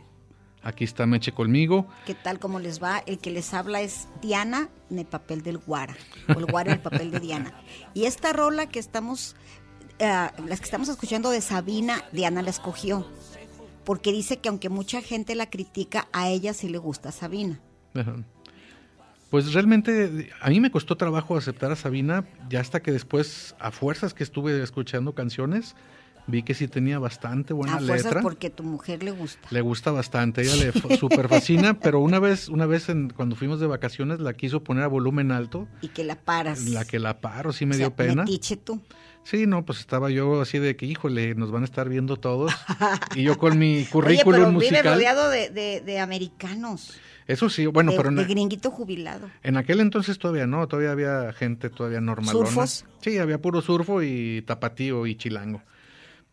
[0.68, 1.88] Aquí está Meche conmigo.
[2.04, 2.38] ¿Qué tal?
[2.38, 2.98] ¿Cómo les va?
[3.06, 5.96] El que les habla es Diana en el papel del Guara.
[6.28, 7.54] O el Guara en el papel de Diana.
[7.94, 9.34] Y esta rola que estamos,
[9.98, 13.06] eh, las que estamos escuchando de Sabina, Diana la escogió.
[13.86, 17.58] Porque dice que aunque mucha gente la critica, a ella sí le gusta Sabina.
[17.94, 18.16] Ajá.
[19.30, 23.70] Pues realmente a mí me costó trabajo aceptar a Sabina, ya hasta que después, a
[23.70, 25.76] fuerzas que estuve escuchando canciones,
[26.28, 28.20] vi que sí tenía bastante buena a letra.
[28.22, 29.48] porque tu mujer le gusta.
[29.50, 33.58] Le gusta bastante, ella le super fascina, pero una vez, una vez en- cuando fuimos
[33.58, 36.64] de vacaciones la quiso poner a volumen alto, Y que la paras.
[36.68, 38.22] la que la paro, sí me O sea, dio pena.
[38.24, 38.80] metiche tú.
[39.24, 42.52] Sí, no, pues estaba yo así de que, híjole, nos van a estar viendo todos.
[43.14, 44.94] y yo con mi Oye, currículum pero vive musical.
[44.94, 46.98] rodeado de, de- de americanos.
[47.26, 49.28] Eso sí, bueno, de, pero de en, gringuito jubilado.
[49.42, 52.30] en aquel entonces todavía no, todavía había gente todavía normal.
[52.32, 52.86] ¿Surfos?
[53.02, 55.62] Sí, había puro surfo y tapatío y chilango.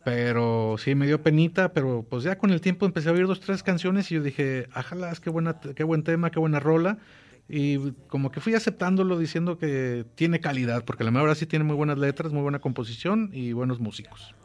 [0.06, 3.40] Pero sí, me dio penita, pero pues ya con el tiempo empecé a oír dos,
[3.40, 7.00] tres canciones y yo dije, ajalas, qué, buena, qué buen tema, qué buena rola.
[7.50, 11.76] Y como que fui aceptándolo diciendo que tiene calidad, porque la verdad sí tiene muy
[11.76, 14.36] buenas letras, muy buena composición y buenos músicos.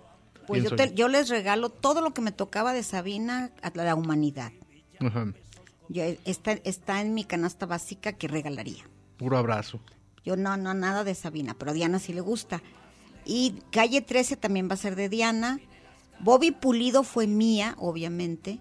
[0.46, 3.94] Pues yo, te- yo les regalo todo lo que me tocaba de Sabina a la
[3.94, 4.53] humanidad.
[4.99, 5.27] Ajá.
[5.90, 8.83] Yo, está, está en mi canasta básica que regalaría.
[9.18, 9.79] Puro abrazo.
[10.25, 12.62] Yo no, no, nada de Sabina, pero a Diana sí le gusta.
[13.24, 15.61] Y Calle 13 también va a ser de Diana.
[16.20, 18.59] Bobby Pulido fue mía, obviamente.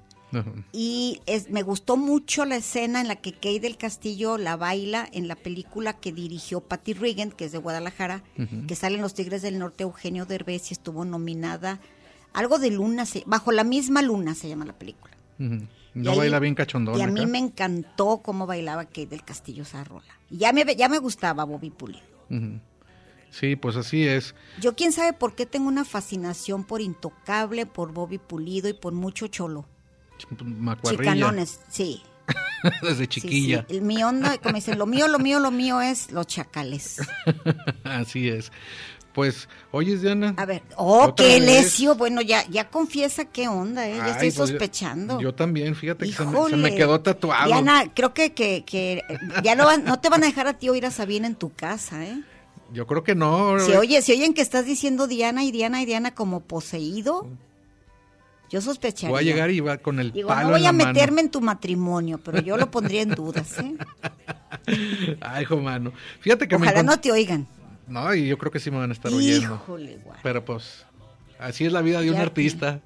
[0.71, 5.09] Y es, me gustó mucho la escena en la que Kay del Castillo la baila
[5.11, 8.23] en la película que dirigió Patty Regan, que es de Guadalajara,
[8.67, 11.79] que sale en Los Tigres del Norte, Eugenio Derbez, y estuvo nominada.
[12.31, 15.17] Algo de Luna, se- bajo la misma luna se llama la película.
[15.95, 16.95] No baila bien cachondón.
[16.99, 17.29] Y a mí acá.
[17.31, 20.05] me encantó cómo bailaba Kate del Castillo esa rola.
[20.29, 22.03] Ya me, ya me gustaba Bobby Pulido.
[23.31, 24.33] Sí, pues así es.
[24.59, 28.93] Yo quién sabe por qué tengo una fascinación por Intocable, por Bobby Pulido y por
[28.93, 29.65] mucho cholo.
[30.43, 31.13] Macuarrilla.
[31.13, 32.01] Chicanones, sí.
[32.81, 33.65] Desde chiquilla.
[33.69, 33.81] sí.
[33.81, 36.97] Mío, onda, como dicen, lo mío, lo mío, lo mío es los chacales.
[37.83, 38.51] Así es.
[39.13, 40.33] Pues, oyes, Diana.
[40.37, 41.41] A ver, oh, qué vez.
[41.43, 41.95] lecio.
[41.95, 43.95] Bueno, ya, ya confiesa qué onda, ¿eh?
[43.97, 45.19] Ya Ay, estoy pues yo- sospechando.
[45.19, 46.57] Yo, también, fíjate que se me, se Híjole.
[46.57, 47.47] me quedó tatuado.
[47.47, 49.03] Diana, creo que, que, que
[49.43, 51.51] ya no, van- no te van a dejar a ti oír a Sabina en tu
[51.51, 52.21] casa, ¿eh?
[52.71, 53.59] Yo creo que no.
[53.59, 57.27] Si oye, si oyen que estás diciendo Diana y Diana y Diana como poseído,
[58.49, 59.09] yo sospecharía.
[59.09, 61.29] Voy a llegar y va con el Digo, palo no voy en a meterme en
[61.29, 63.75] tu matrimonio, pero yo lo pondría en dudas, ¿eh?
[65.21, 65.93] Ay, hijo mano.
[66.19, 67.47] Fíjate que Ojalá me no te oigan.
[67.87, 69.55] No, y yo creo que sí me van a estar oyendo.
[69.55, 70.19] Híjole, guay.
[70.21, 70.85] Pero pues,
[71.39, 72.81] así es la vida de un artista.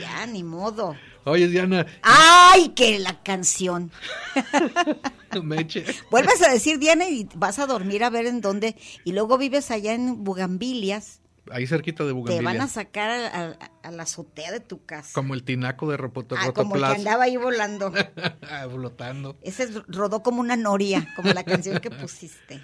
[0.00, 0.96] Ya, ni modo.
[1.24, 3.90] Oye, Diana, ¡Ay, que la canción!
[5.42, 5.84] Meche.
[6.10, 8.76] Vuelves a decir Diana y vas a dormir a ver en dónde.
[9.04, 11.20] Y luego vives allá en Bugambilias.
[11.50, 12.42] Ahí cerquita de Te Bugambilia.
[12.52, 15.10] van a sacar a, a- a la azotea de tu casa.
[15.14, 17.92] Como el tinaco de Ropoto, Ah, como el que andaba ahí volando.
[18.72, 19.36] Flotando.
[19.42, 22.60] Ese es- rodó como una noria, como la canción que pusiste.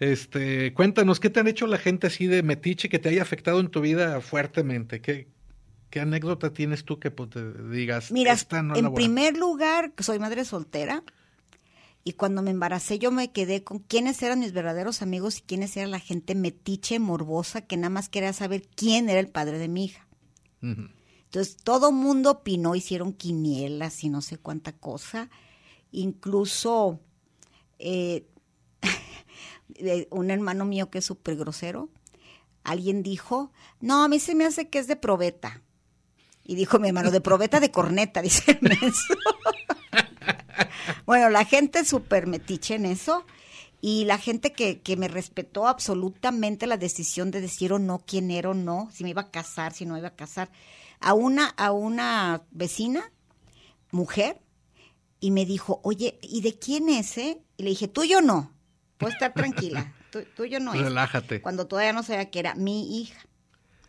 [0.00, 3.58] Este, cuéntanos, ¿qué te han hecho la gente así de metiche que te haya afectado
[3.60, 5.00] en tu vida fuertemente?
[5.00, 5.26] ¿Qué,
[5.90, 8.10] ¿Qué anécdota tienes tú que pues, te digas?
[8.12, 8.94] Mira, "Esta no en voy a-"?
[8.94, 11.02] primer lugar, soy madre soltera.
[12.04, 15.76] Y cuando me embaracé, yo me quedé con quiénes eran mis verdaderos amigos y quiénes
[15.76, 19.68] era la gente metiche, morbosa, que nada más quería saber quién era el padre de
[19.68, 20.06] mi hija.
[20.62, 25.28] Entonces todo mundo opinó, hicieron quinielas y no sé cuánta cosa.
[25.92, 27.00] Incluso
[27.78, 28.26] eh,
[30.10, 31.90] un hermano mío que es súper grosero,
[32.64, 35.62] alguien dijo, no, a mí se me hace que es de probeta.
[36.48, 39.14] Y dijo mi hermano, de probeta de corneta, dice el menso.
[41.06, 43.24] bueno, la gente súper metiche en eso.
[43.80, 48.30] Y la gente que, que me respetó absolutamente la decisión de decir o no quién
[48.32, 50.50] era o no, si me iba a casar, si no me iba a casar.
[50.98, 53.12] A una, a una vecina,
[53.92, 54.40] mujer,
[55.20, 57.40] y me dijo, oye, ¿y de quién es, eh?
[57.56, 58.52] Y le dije, tuyo no,
[58.96, 60.80] puedes estar tranquila, tu- tuyo no es.
[60.80, 61.40] Relájate.
[61.40, 63.20] Cuando todavía no sabía que era mi hija.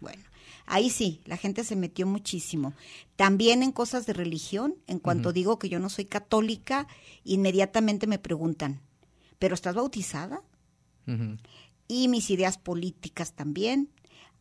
[0.02, 0.24] Bueno,
[0.70, 2.74] ahí sí, la gente se metió muchísimo.
[3.16, 6.88] También en cosas de religión, en cuanto digo que yo no soy católica,
[7.24, 8.82] inmediatamente me preguntan,
[9.40, 10.42] ¿pero estás bautizada?
[11.88, 13.90] Y mis ideas políticas también.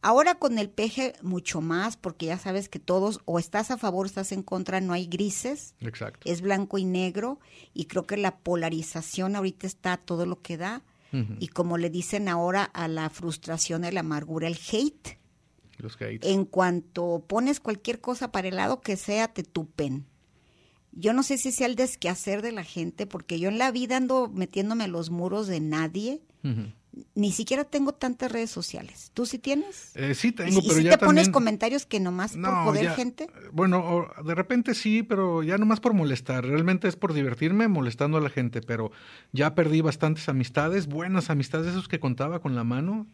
[0.01, 4.05] Ahora con el peje mucho más, porque ya sabes que todos o estás a favor
[4.05, 6.21] o estás en contra, no hay grises, Exacto.
[6.31, 7.41] es blanco y negro,
[7.75, 10.85] y creo que la polarización ahorita está todo lo que da,
[11.41, 15.18] y como le dicen ahora a la frustración, a la amargura, el hate,
[15.79, 20.07] Los en cuanto pones cualquier cosa para el lado que sea, te tupen.
[20.93, 23.97] Yo no sé si sea el desquehacer de la gente, porque yo en la vida
[23.97, 26.21] ando metiéndome a los muros de nadie,
[27.15, 29.11] ni siquiera tengo tantas redes sociales.
[29.15, 29.93] ¿Tú sí tienes?
[29.95, 32.85] Eh, sí ¿Y, tengo, y pero si ya te pones comentarios que nomás por joder
[32.85, 33.29] ya, gente?
[33.53, 36.45] Bueno, de repente sí, pero ya nomás por molestar.
[36.45, 38.91] Realmente es por divertirme molestando a la gente, pero
[39.33, 43.07] ya perdí bastantes amistades, buenas amistades, esos que contaba con la mano.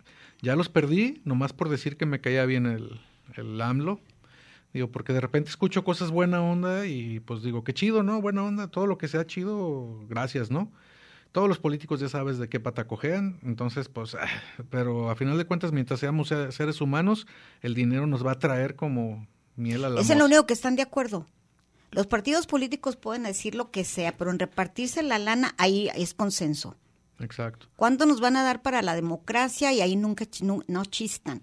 [0.44, 3.00] Ya los perdí, nomás por decir que me caía bien el,
[3.37, 4.00] el AMLO.
[4.72, 8.20] Digo, porque de repente escucho cosas buena onda y pues digo, qué chido, ¿no?
[8.20, 10.70] Buena onda, todo lo que sea chido, gracias, ¿no?
[11.30, 14.26] Todos los políticos ya sabes de qué pata cojean, entonces pues, ah,
[14.70, 17.26] pero a final de cuentas, mientras seamos se- seres humanos,
[17.62, 19.26] el dinero nos va a traer como
[19.57, 20.35] miel a la Es en lo mosca.
[20.37, 21.26] único que están de acuerdo.
[21.92, 26.14] Los partidos políticos pueden decir lo que sea, pero en repartirse la lana ahí es
[26.14, 26.76] consenso.
[27.20, 27.68] Exacto.
[27.77, 29.72] ¿Cuánto nos van a dar para la democracia?
[29.72, 31.42] Y ahí nunca nu- no chistan.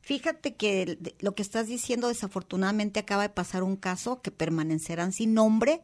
[0.00, 5.34] Fíjate que lo que estás diciendo desafortunadamente acaba de pasar un caso que permanecerán sin
[5.34, 5.82] nombre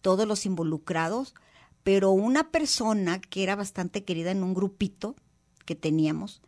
[0.00, 1.34] todos los involucrados,
[1.82, 5.14] pero una persona que era bastante querida en un grupito
[5.66, 6.40] que teníamos,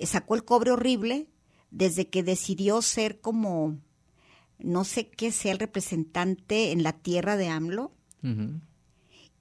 [0.00, 1.28] eh, sacó el cobre horrible
[1.70, 3.78] desde que decidió ser como,
[4.58, 7.92] no sé qué sea el representante en la tierra de AMLO.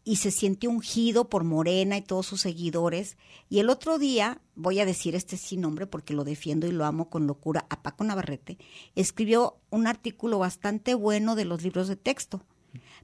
[0.04, 3.18] Y se siente ungido por Morena y todos sus seguidores.
[3.50, 6.86] Y el otro día, voy a decir este sin nombre porque lo defiendo y lo
[6.86, 8.58] amo con locura, a Paco Navarrete,
[8.96, 12.44] escribió un artículo bastante bueno de los libros de texto.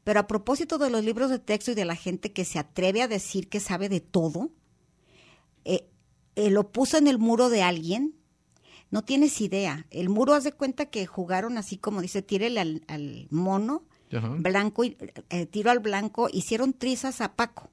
[0.03, 3.01] Pero a propósito de los libros de texto y de la gente que se atreve
[3.01, 4.49] a decir que sabe de todo,
[5.65, 5.89] eh,
[6.35, 8.15] eh, lo puso en el muro de alguien.
[8.89, 9.85] No tienes idea.
[9.91, 14.29] El muro, haz de cuenta que jugaron así como dice, tírele al, al mono, Ajá.
[14.37, 14.97] blanco y
[15.29, 17.69] eh, tiro al blanco, hicieron trizas a Paco.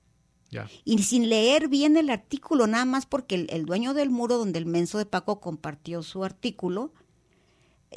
[0.51, 0.69] Ya.
[0.85, 4.59] Y sin leer bien el artículo, nada más porque el, el dueño del muro donde
[4.59, 6.93] el menso de Paco compartió su artículo,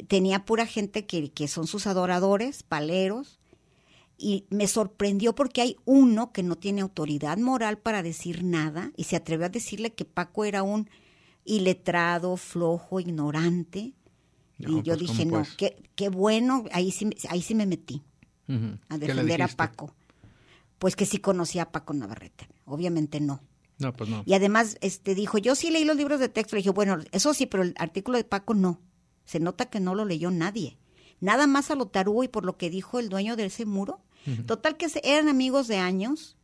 [0.08, 3.40] tenía pura gente que, que son sus adoradores, paleros,
[4.16, 9.04] y me sorprendió porque hay uno que no tiene autoridad moral para decir nada y
[9.04, 10.90] se atrevió a decirle que Paco era un
[11.44, 13.94] iletrado, flojo, ignorante.
[14.58, 15.54] No, y yo pues, dije, ¿cómo no, pues?
[15.56, 18.02] qué, qué bueno, ahí sí, ahí sí me metí
[18.48, 19.48] A ¿Qué le defender a?
[19.48, 19.94] Paco.
[20.78, 22.48] Pues que sí conocía a Paco Navarrete.
[22.64, 23.40] Obviamente no.
[23.78, 24.22] No, pues no.
[24.26, 26.56] Y además este dijo, yo sí leí los libros de texto.
[26.56, 28.80] Le dije, bueno, eso sí, pero el artículo de Paco no.
[29.24, 30.78] Se nota que no lo leyó nadie.
[31.20, 34.00] Nada más a lo tarugo y por lo que dijo el dueño de ese muro.
[34.46, 36.36] Total que se- eran amigos de años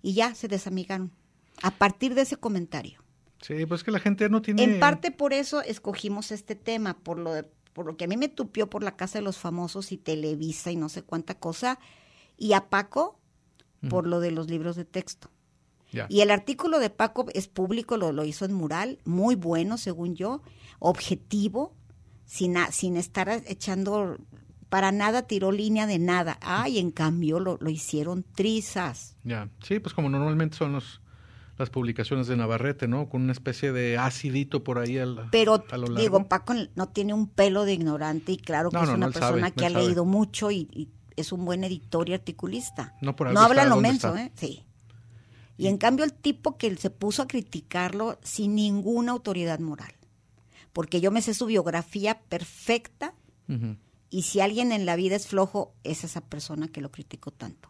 [0.00, 1.12] y ya se desamigaron.
[1.62, 3.02] A partir de ese comentario.
[3.40, 4.62] Sí, pues que la gente no tiene...
[4.62, 8.16] En parte por eso escogimos este tema, por lo, de- por lo que a mí
[8.16, 11.78] me tupió por la Casa de los Famosos y Televisa y no sé cuánta cosa,
[12.36, 13.18] y a Paco
[13.90, 15.28] por lo de los libros de texto.
[16.08, 20.14] Y el artículo de Paco es público, lo, lo hizo en mural, muy bueno, según
[20.14, 20.40] yo,
[20.78, 21.74] objetivo,
[22.24, 24.16] sin, a- sin estar echando,
[24.70, 26.38] para nada tiró línea de nada.
[26.40, 29.16] Ay, en cambio lo, lo hicieron trizas.
[29.22, 31.01] Ya, sí, pues como normalmente son los,
[31.62, 33.08] las publicaciones de Navarrete, ¿no?
[33.08, 36.00] Con una especie de acidito por ahí al, Pero a lo largo.
[36.00, 39.06] digo, Paco no tiene un pelo de ignorante y claro que No, es no, una
[39.06, 39.84] no, persona sabe, que ha sabe.
[39.84, 42.94] leído mucho y, y es un buen editor y articulista.
[43.00, 44.22] No por algo habla lo menso, está.
[44.24, 44.32] ¿eh?
[44.34, 44.64] Sí.
[45.58, 49.92] Y en cambio el tipo que se puso a criticarlo sin ninguna autoridad moral.
[50.72, 53.14] Porque yo me sé su biografía perfecta.
[54.10, 57.68] Y si alguien en la vida es flojo, es esa persona que lo criticó tanto.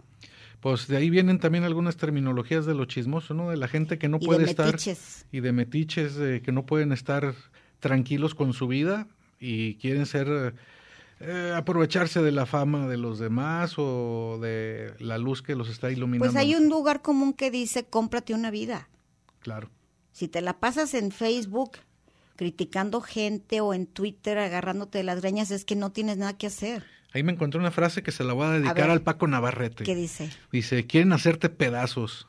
[0.62, 3.50] Pues de ahí vienen también algunas terminologías de lo chismoso, ¿no?
[3.50, 5.26] De la gente que no Y de puede estar metiches.
[5.32, 7.34] y de metiches de que no pueden estar
[7.80, 9.08] tranquilos con su vida
[9.40, 10.54] y quieren ser
[11.18, 15.90] eh, aprovecharse de la fama de los demás o de la luz que los está
[15.90, 16.32] iluminando.
[16.32, 18.88] Pues hay un lugar común que dice, cómprate una vida.
[19.40, 19.68] Claro.
[20.12, 21.72] Si te la pasas en Facebook
[22.36, 26.46] criticando gente o en Twitter agarrándote de las greñas, es que no tienes nada que
[26.46, 26.84] hacer.
[27.14, 28.90] Ahí me encontré una frase que se la voy a dedicar ver.
[28.90, 29.84] al Paco Navarrete.
[29.84, 30.30] ¿Qué dice?
[30.50, 32.26] Dice, quieren hacerte pedazos,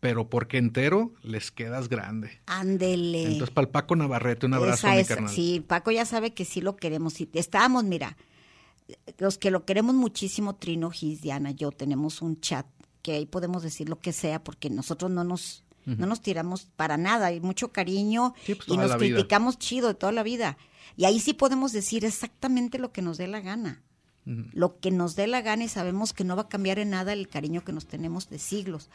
[0.00, 2.40] pero porque entero les quedas grande.
[2.46, 3.24] Ándele.
[3.24, 5.30] Entonces, para el Paco Navarrete, un abrazo, Esa mi es- carnal.
[5.30, 7.12] sí, Paco ya sabe que sí lo queremos.
[7.14, 8.16] Sí, estábamos, mira,
[9.18, 12.66] los que lo queremos muchísimo, Trino, Gis, Diana, yo, tenemos un chat
[13.02, 16.96] que ahí podemos decir lo que sea porque nosotros no nos, no nos tiramos para
[16.96, 18.98] nada, hay mucho cariño Sí, pues, y nos vida.
[18.98, 20.56] criticamos chido de toda la vida.
[20.96, 23.82] Y ahí sí podemos decir exactamente lo que nos dé la gana.
[24.24, 27.12] Lo que nos dé la gana y sabemos que no va a cambiar en nada
[27.12, 28.88] el cariño que nos tenemos de siglos.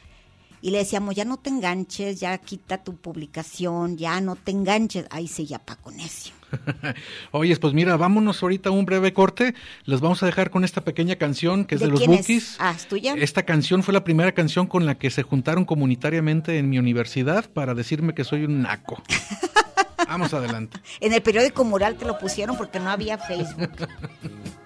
[0.61, 5.05] Y le decíamos, ya no te enganches, ya quita tu publicación, ya no te enganches.
[5.11, 6.33] Ahí sí, ya Paco necio.
[7.31, 9.53] Oyes, pues mira, vámonos ahorita a un breve corte.
[9.85, 12.07] Les vamos a dejar con esta pequeña canción que es de, ¿De los es?
[12.07, 12.55] Bookies.
[12.59, 13.13] Ah, ¿es tuya?
[13.15, 17.49] Esta canción fue la primera canción con la que se juntaron comunitariamente en mi universidad
[17.51, 19.01] para decirme que soy un naco.
[20.07, 20.79] Vamos adelante.
[21.01, 23.71] En el periódico mural te lo pusieron porque no había Facebook.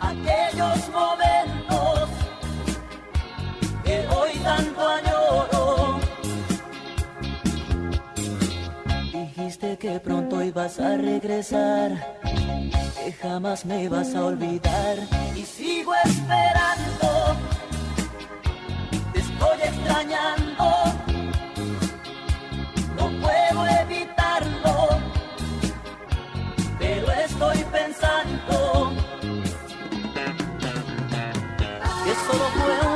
[0.00, 2.08] aquellos momentos
[3.84, 6.00] que hoy tanto añoro.
[9.12, 11.90] Dijiste que pronto ibas a regresar,
[12.22, 14.98] que jamás me ibas a olvidar.
[15.34, 17.36] Y sigo esperando,
[19.12, 20.64] te estoy extrañando,
[22.96, 24.88] no puedo evitarlo,
[26.78, 28.15] pero estoy pensando
[32.24, 32.95] solo fue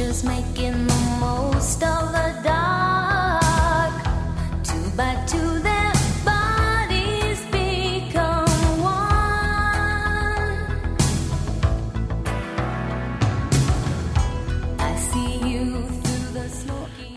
[0.00, 0.69] just make it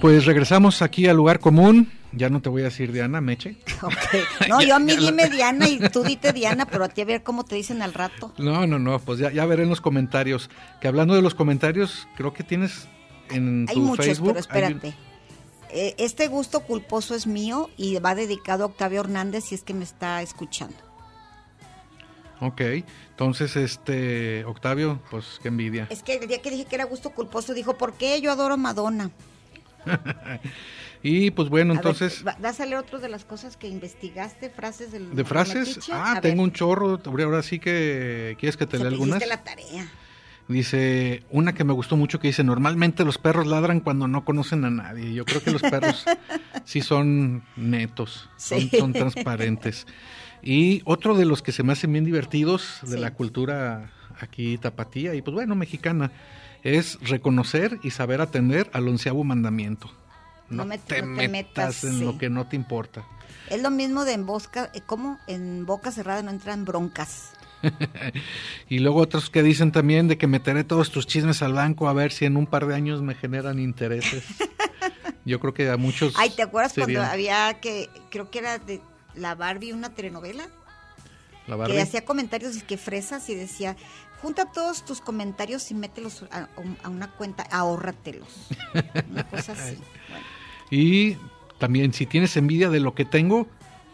[0.04, 1.90] Pues regresamos aquí al lugar común.
[2.12, 3.56] Ya no te voy a decir Diana, Meche.
[3.82, 4.50] Ok.
[4.50, 7.24] No, yo a mí dime Diana y tú dite Diana, pero a ti a ver
[7.24, 8.34] cómo te dicen al rato.
[8.38, 10.50] No, no, no, pues ya, ya veré en los comentarios.
[10.82, 12.90] Que hablando de los comentarios, creo que tienes
[13.30, 14.36] en Hay tu muchos, Facebook.
[14.52, 14.94] pero hay espérate.
[15.70, 19.74] Eh, este gusto culposo es mío y va dedicado a Octavio Hernández si es que
[19.74, 20.76] me está escuchando.
[22.42, 22.60] Ok,
[23.12, 25.88] entonces, este, Octavio, pues qué envidia.
[25.90, 28.56] Es que el día que dije que era gusto culposo dijo, ¿por qué yo adoro
[28.56, 29.10] a Madonna?
[31.06, 34.50] Y pues bueno, A entonces, va- ¿vas a leer otro de las cosas que investigaste?
[34.50, 35.92] ¿Frases del de frases, metiche?
[35.94, 39.26] ah, A tengo ver, un chorro, ahora sí que, ¿quieres que te lea algunas?
[39.28, 39.86] la tarea.
[40.48, 44.64] Dice, una que me gustó mucho que dice, normalmente los perros ladran cuando no conocen
[44.66, 45.14] a nadie.
[45.14, 46.06] Yo creo que los perros
[46.66, 49.88] sí son netos, son, transparentes.
[50.42, 53.00] Y otro de los que se me hacen bien divertidos de Sí.
[53.00, 56.12] la cultura aquí tapatía y pues bueno, mexicana,
[56.64, 59.92] es reconocer y saber atender al onceavo mandamiento.
[60.50, 62.06] No, No me- te, no te metas, metas, en sí.
[62.06, 63.06] lo que no te importa.
[63.50, 65.20] Es lo mismo de en boca, eh, ¿cómo?
[65.28, 67.32] En boca cerrada no entran broncas.
[68.70, 71.94] y luego otros que dicen también de que meteré todos tus chismes al banco a
[71.94, 74.24] ver si en un par de años me generan intereses.
[75.26, 76.14] Yo creo que a muchos.
[76.18, 78.82] Ay, ¿te acuerdas cuando había que, creo que era de
[79.16, 80.48] la Barbie, una telenovela?
[81.48, 81.76] la Barbie.
[81.76, 83.76] Que hacía comentarios y que fresas y decía,
[84.24, 86.48] junta todos tus comentarios y mételos a,
[86.84, 88.48] a una cuenta, ahórratelos.
[89.12, 89.76] Una cosa así.
[90.10, 90.26] Bueno.
[90.72, 91.18] Y
[91.60, 93.48] también si tienes envidia de lo que tengo,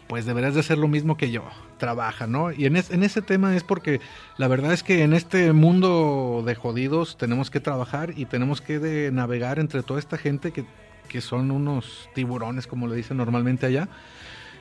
[0.08, 1.44] pues deberás de hacer lo mismo que yo.
[1.78, 2.52] Trabaja, ¿no?
[2.52, 4.00] Y en, es- en ese tema es porque
[4.38, 8.78] la verdad es que en este mundo de jodidos tenemos que trabajar y tenemos que
[8.78, 10.64] de navegar entre toda esta gente que,
[11.08, 13.88] que son unos tiburones, como le dicen normalmente allá.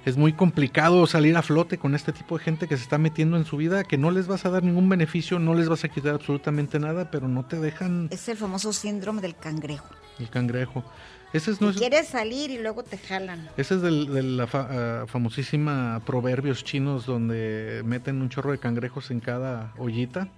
[0.05, 3.37] Es muy complicado salir a flote con este tipo de gente que se está metiendo
[3.37, 5.89] en su vida, que no les vas a dar ningún beneficio, no les vas a
[5.89, 9.89] quitar absolutamente nada, pero no te dejan Es el famoso síndrome del cangrejo.
[10.17, 10.83] el cangrejo.
[11.31, 13.49] Ese es, no es- quieres salir y luego te jalan.
[13.55, 18.57] ese es del- de la fa- ah, famosísima proverbios chinos donde meten un chorro de
[18.57, 20.29] cangrejos en cada ollita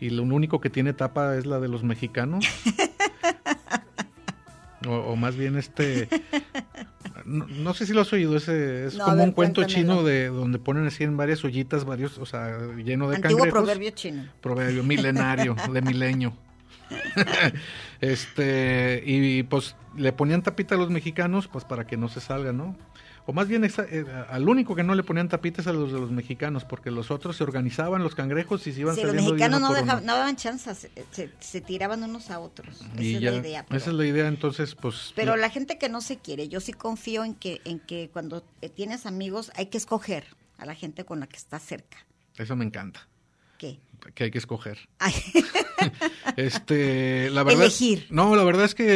[0.00, 2.44] y lo único que tiene tapa es la de los mexicanos.
[4.86, 6.08] o, o más bien este...
[7.24, 10.02] No, no sé si lo has oído, ese es No, como ver, un cuento chino
[10.02, 13.60] de donde ponen así en varias ollitas, varios, o sea, lleno de Antiguo cangrejos.
[13.60, 14.24] proverbio chino.
[14.40, 16.32] Proverbio milenario, de milenio.
[18.00, 22.56] este, y pues le ponían tapita a los mexicanos, pues para que no se salgan,
[22.56, 22.76] ¿no?
[23.28, 26.10] O más bien, eh, al único que no le ponían tapitas a los de los
[26.10, 29.36] mexicanos, porque los otros se organizaban, los cangrejos, y se iban Sí, los saliendo de
[29.36, 32.80] mexicanos no, dejaban, no daban chanzas, se, se- tiraban unos a otros.
[32.96, 33.66] Esa es la idea.
[33.66, 35.12] Pero, esa es la idea, entonces, pues...
[35.14, 38.42] pero la gente que no se quiere, yo sí confío en que, en que cuando
[38.62, 40.24] eh, tienes amigos hay que escoger
[40.56, 41.98] a la gente con la que estás cerca.
[42.38, 43.06] Eso me encanta,
[43.58, 43.78] ¿Qué?
[44.14, 44.78] Que hay que escoger.
[46.36, 47.62] Este, la verdad.
[47.62, 48.06] Elegir.
[48.10, 48.86] No, la verdad es que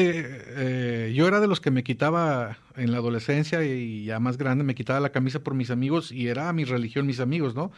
[0.49, 4.65] eh, yo era de los que me quitaba en la adolescencia y ya más grande
[4.65, 7.73] me quitaba la camisa por mis amigos y era mi religión mis amigos, ¿no?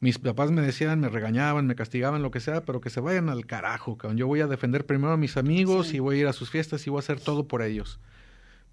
[0.00, 3.28] Mis papás me decían, me regañaban, me castigaban, lo que sea, pero que se vayan
[3.28, 4.16] al carajo, cabrón.
[4.16, 5.96] Yo voy a defender primero a mis amigos Sí.
[5.96, 7.98] y voy a ir a sus fiestas y voy a hacer todo por ellos.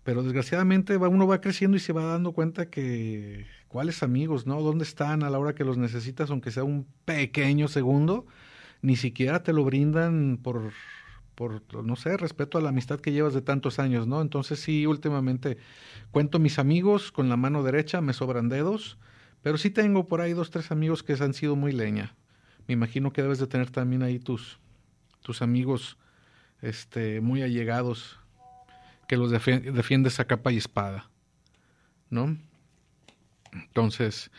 [0.08, 4.62] Pero desgraciadamente va, uno va creciendo y se va dando cuenta que cuáles amigos, ¿no?
[4.62, 8.26] ¿Dónde están a la hora que los necesitas, aunque sea un pequeño segundo?
[8.82, 10.72] Ni siquiera te lo brindan por,
[11.36, 14.22] por, no sé, respeto a la amistad que llevas de tantos años, ¿no?
[14.22, 15.58] Entonces sí, últimamente
[16.12, 18.98] cuento mis amigos con la mano derecha, me sobran dedos,
[19.42, 22.16] pero sí tengo por ahí dos, tres amigos que han sido muy leña.
[22.66, 24.58] Me imagino que debes de tener también ahí tus,
[25.22, 25.98] tus amigos
[26.62, 28.22] este, muy allegados
[29.08, 31.10] que los defi- defiendes a capa y espada,
[32.10, 32.38] ¿no?
[33.54, 34.30] Entonces,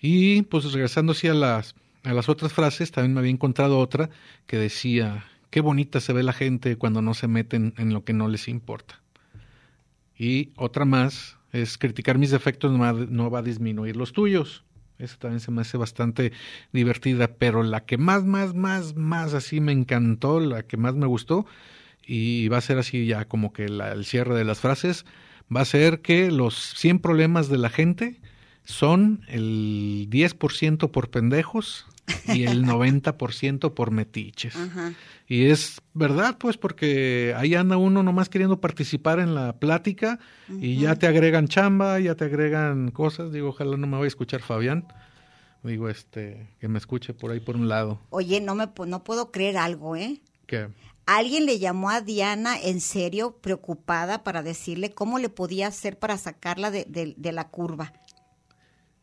[0.00, 4.10] y pues regresando así a las, a las otras frases, también me había encontrado otra
[4.46, 8.12] que decía, qué bonita se ve la gente cuando no se meten en lo que
[8.12, 9.00] no les importa.
[10.18, 14.64] Y otra más es criticar mis defectos no va a disminuir los tuyos.
[14.98, 16.32] Esa también se me hace bastante
[16.72, 21.06] divertida, pero la que más, más, más, más así me encantó, la que más me
[21.06, 21.44] gustó,
[22.06, 25.04] y va a ser así ya como que la- el cierre de las frases,
[25.54, 28.20] va a ser que los 100 problemas de la gente
[28.64, 31.86] son el 10% por pendejos
[32.26, 34.56] y el 90% por metiches.
[34.56, 34.92] Ajá.
[35.28, 40.18] Y es verdad, pues, porque ahí anda uno nomás queriendo participar en la plática
[40.60, 43.32] y ya te agregan chamba, ya te agregan cosas.
[43.32, 44.86] Digo, ojalá no me vaya a escuchar Fabián.
[45.62, 48.00] Digo, este, que me escuche por ahí por un lado.
[48.10, 50.20] Oye, no me no puedo creer algo, ¿eh?
[50.46, 50.68] Que
[51.06, 56.16] Alguien le llamó a Diana en serio, preocupada, para decirle cómo le podía hacer para
[56.16, 57.92] sacarla de, de- de la curva.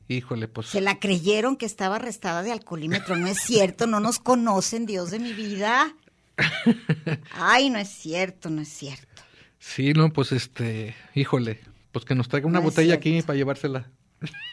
[0.08, 0.68] Híjole, pues.
[0.68, 3.16] Se la creyeron que estaba arrestada de alcoholímetro.
[3.18, 5.94] No es cierto, no nos conocen, Dios de mi vida.
[7.34, 9.22] Ay, no es cierto, no es cierto.
[9.60, 11.60] Sí, no, pues este, híjole,
[11.92, 13.92] pues que nos traiga una No botella aquí para llevársela.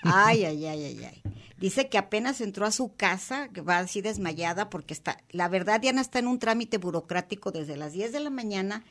[0.03, 1.23] Ay, ay, ay, ay, ay.
[1.59, 5.81] Dice que apenas entró a su casa, que va así desmayada porque está, la verdad
[5.81, 8.85] Diana está en un trámite burocrático desde las 10 de la mañana,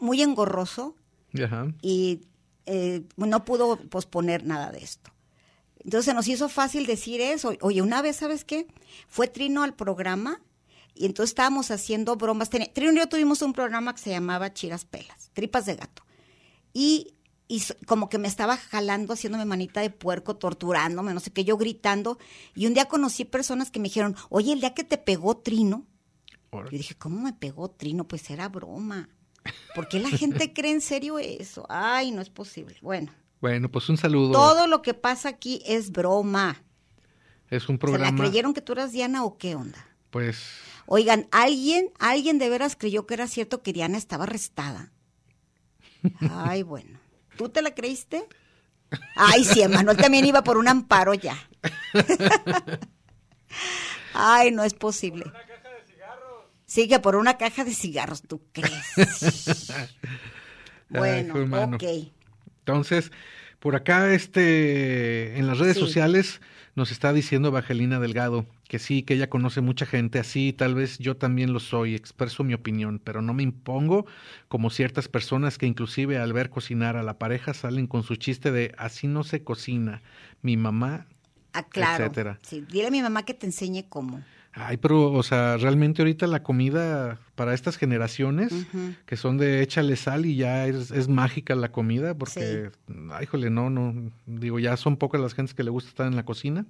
[0.00, 0.96] muy engorroso
[1.42, 1.72] Ajá.
[1.80, 2.22] y
[2.66, 5.12] eh, no pudo posponer nada de esto.
[5.84, 7.54] Entonces se nos hizo fácil decir eso.
[7.60, 8.66] Oye, una vez, ¿sabes qué?
[9.08, 10.40] Fue Trino al programa
[10.94, 12.50] y entonces estábamos haciendo bromas.
[12.50, 16.02] Trino y yo tuvimos un programa que se llamaba Chiras Pelas, Tripas de Gato.
[16.72, 17.14] Y,
[17.54, 21.56] y como que me estaba jalando, haciéndome manita de puerco, torturándome, no sé qué, yo
[21.58, 22.18] gritando.
[22.54, 25.86] Y un día conocí personas que me dijeron, oye, el día que te pegó Trino,
[26.52, 28.08] yo dije, ¿cómo me pegó Trino?
[28.08, 29.08] Pues era broma.
[29.74, 31.66] ¿Por qué la gente cree en serio eso?
[31.68, 32.76] Ay, no es posible.
[32.80, 34.32] Bueno, Bueno, pues un saludo.
[34.32, 36.62] todo lo que pasa aquí es broma.
[37.50, 38.16] Es un ¿Se programa.
[38.16, 39.86] la creyeron que tú eras Diana o qué onda?
[40.10, 40.38] Pues
[40.86, 44.92] Oigan, alguien, alguien de veras creyó que era cierto que Diana estaba arrestada.
[46.30, 46.98] Ay, bueno.
[47.36, 48.24] ¿Tú te la creíste?
[49.16, 51.36] Ay, sí, Manuel también iba por un amparo ya.
[54.14, 55.24] Ay, no es posible.
[56.66, 59.72] Sí, que por una caja de cigarros, ¿tú crees?
[60.88, 62.12] bueno, Ay, ok.
[62.60, 63.10] Entonces,
[63.58, 65.80] por acá, este, en las redes Sí.
[65.80, 66.40] sociales
[66.74, 70.98] nos está diciendo Evangelina Delgado que sí, que ella conoce mucha gente así, tal vez
[70.98, 74.06] yo también lo soy, expreso mi opinión, pero no me impongo
[74.48, 78.50] como ciertas personas que inclusive al ver cocinar a la pareja salen con su chiste
[78.50, 80.02] de así no se cocina,
[80.40, 81.06] mi mamá,
[81.54, 82.04] Ah, claro.
[82.04, 82.38] etcétera.
[82.40, 84.22] Sí, dile a mi mamá que te enseñe cómo.
[84.54, 88.52] Ay, pero, o sea, realmente ahorita la comida para estas generaciones
[89.06, 92.70] que son de échale sal y ya es, es mágica la comida, porque,
[93.10, 96.16] ay, híjole, no, no, digo, ya son pocas las gentes que le gusta estar en
[96.16, 96.66] la cocina.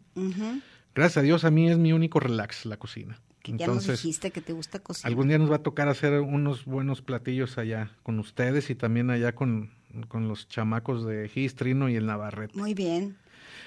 [0.94, 3.18] Gracias a Dios, a mí es mi único relax la cocina.
[3.42, 5.10] Que ya nos Entonces, dijiste que te gusta cocinar.
[5.10, 9.10] algún día nos va a tocar hacer unos buenos platillos allá con ustedes y también
[9.10, 9.70] allá con,
[10.06, 12.56] con los chamacos de Gistrino y el Navarrete.
[12.56, 13.16] Muy bien.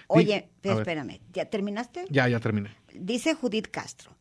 [0.08, 2.06] Oye, espérame, ¿ya terminaste?
[2.10, 2.70] Ya, ya terminé.
[2.94, 4.16] Dice Judith Castro.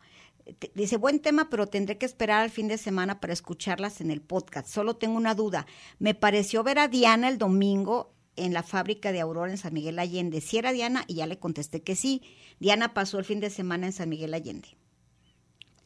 [0.75, 4.21] Dice, buen tema, pero tendré que esperar al fin de semana para escucharlas en el
[4.21, 4.69] podcast.
[4.69, 5.67] Solo tengo una duda.
[5.99, 9.99] Me pareció ver a Diana el domingo en la fábrica de Aurora en San Miguel
[9.99, 10.43] Allende.
[10.43, 12.23] Si era Diana, y ya le contesté que sí.
[12.61, 14.69] Diana pasó el fin de semana en San Miguel Allende.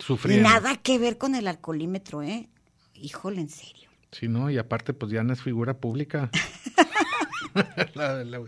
[0.01, 0.49] Sufriendo.
[0.49, 2.49] nada que ver con el alcoholímetro, ¿eh?
[2.95, 3.89] Híjole, en serio.
[4.13, 4.51] Sí, ¿no?
[4.51, 6.31] Y aparte, pues Diana es figura pública.
[7.95, 8.41] La- la-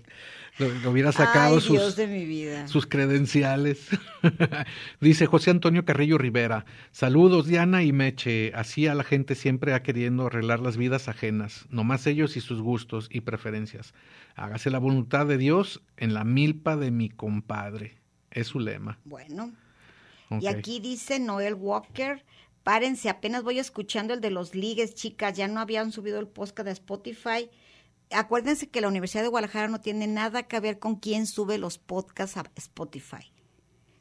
[0.59, 2.69] lo, hubiera sacado Ay, sus, Dios de mi vida.
[2.69, 3.89] sus credenciales.
[5.01, 9.83] Dice José Antonio Carrillo Rivera, saludos Diana y Meche, así a la gente siempre ha
[9.83, 13.95] queriendo arreglar las vidas ajenas, nomás ellos y sus gustos y preferencias.
[14.37, 17.97] Hágase la voluntad de Dios en la milpa de mi compadre.
[18.31, 18.99] Es su lema.
[19.05, 19.53] Bueno.
[20.41, 22.23] Y aquí dice Noel Walker,
[22.63, 26.67] párense, apenas voy escuchando el de los ligues, chicas, ya no habían subido el podcast
[26.67, 27.51] de Spotify.
[28.13, 31.79] Acuérdense que la Universidad de Guadalajara no tiene nada que ver con quién sube los
[31.79, 33.33] podcasts a Spotify.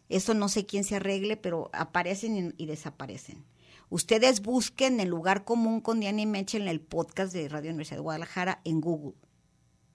[0.10, 3.46] Eso no sé quién se arregle, pero aparecen y, desaparecen.
[3.90, 7.98] Ustedes busquen el lugar común con Diana y Meche en el podcast de Radio Universidad
[7.98, 9.14] de Guadalajara en Google.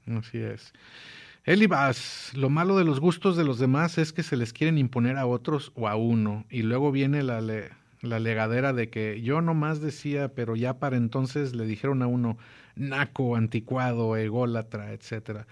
[0.07, 0.73] Así es.
[1.45, 4.79] Eli Vaz, lo malo de los gustos de los demás es que se les quieren
[4.79, 7.71] imponer a otros o a uno, y luego viene la, le-
[8.05, 12.39] la legadera de que yo nomás decía, pero ya para entonces le dijeron a uno
[12.77, 15.47] naco, anticuado, ególatra, etcétera.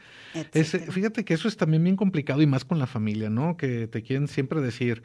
[0.52, 3.56] Ese- fíjate que eso es también bien complicado y más con la familia, ¿no?
[3.56, 5.02] Que te quieren siempre decir,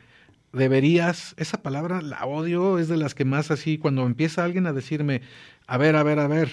[0.54, 4.74] deberías, esa palabra la odio, es de las que más así, cuando empieza alguien a
[4.74, 5.22] decirme,
[5.68, 6.50] a ver, a ver, a ver,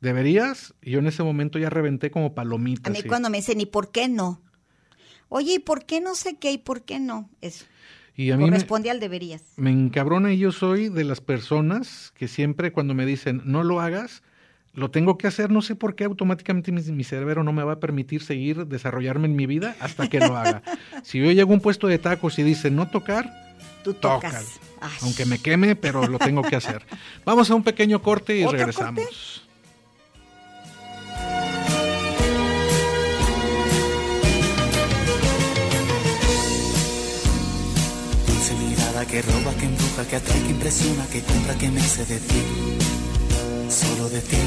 [0.00, 0.74] ¿deberías?
[0.82, 2.88] Yo en ese momento ya reventé como palomita.
[2.90, 3.08] A mí así.
[3.08, 4.40] cuando me dicen, ¿y por qué no?
[5.28, 6.52] Oye, ¿y por qué no sé qué?
[6.52, 7.28] ¿Y por qué no?
[7.40, 7.64] Eso.
[8.16, 9.42] Y a mí me, Corresponde al deberías.
[9.56, 13.80] me encabrona y yo soy de las personas que siempre cuando me dicen, no lo
[13.80, 14.22] hagas,
[14.72, 17.72] lo tengo que hacer, no sé por qué automáticamente mi, mi cerebro no me va
[17.72, 20.62] a permitir seguir desarrollarme en mi vida hasta que lo haga.
[21.02, 23.32] si yo llego a un puesto de tacos y dice no tocar,
[23.84, 24.58] Tú tocas.
[25.02, 26.82] Aunque me queme, pero lo tengo que hacer.
[27.24, 29.43] Vamos a un pequeño corte y ¿Otro regresamos.
[39.14, 42.42] Que roba, que embruja, que atrae, que impresiona, que compra, que me hace de ti,
[43.70, 44.42] solo de ti.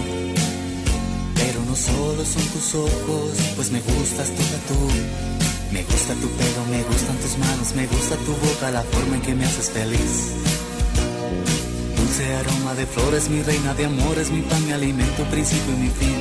[1.35, 4.79] Pero no solo son tus ojos, pues me gustas toda tú.
[5.71, 9.21] Me gusta tu pelo, me gustan tus manos, me gusta tu boca, la forma en
[9.21, 10.13] que me haces feliz.
[11.95, 15.89] Dulce aroma de flores, mi reina de amores, mi pan, mi alimento, principio y mi
[15.99, 16.19] fin.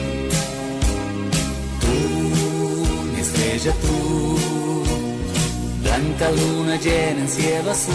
[1.80, 4.55] Tú, mi estrella, tú.
[5.86, 7.94] Blanca luna llena en cielo azul.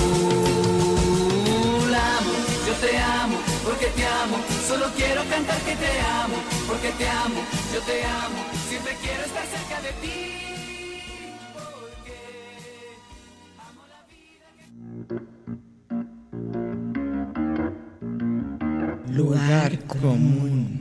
[1.94, 2.32] Amo,
[2.66, 4.38] yo te amo, porque te amo.
[4.66, 6.38] Solo quiero cantar que te amo,
[6.70, 7.42] porque te amo,
[7.74, 8.40] yo te amo.
[8.70, 10.18] Siempre quiero estar cerca de ti.
[19.10, 20.81] Lugar común.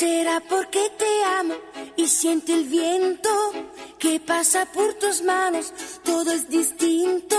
[0.00, 1.54] Será porque te amo
[1.94, 3.28] y siente el viento
[3.98, 5.74] que pasa por tus manos.
[6.02, 7.36] Todo es distinto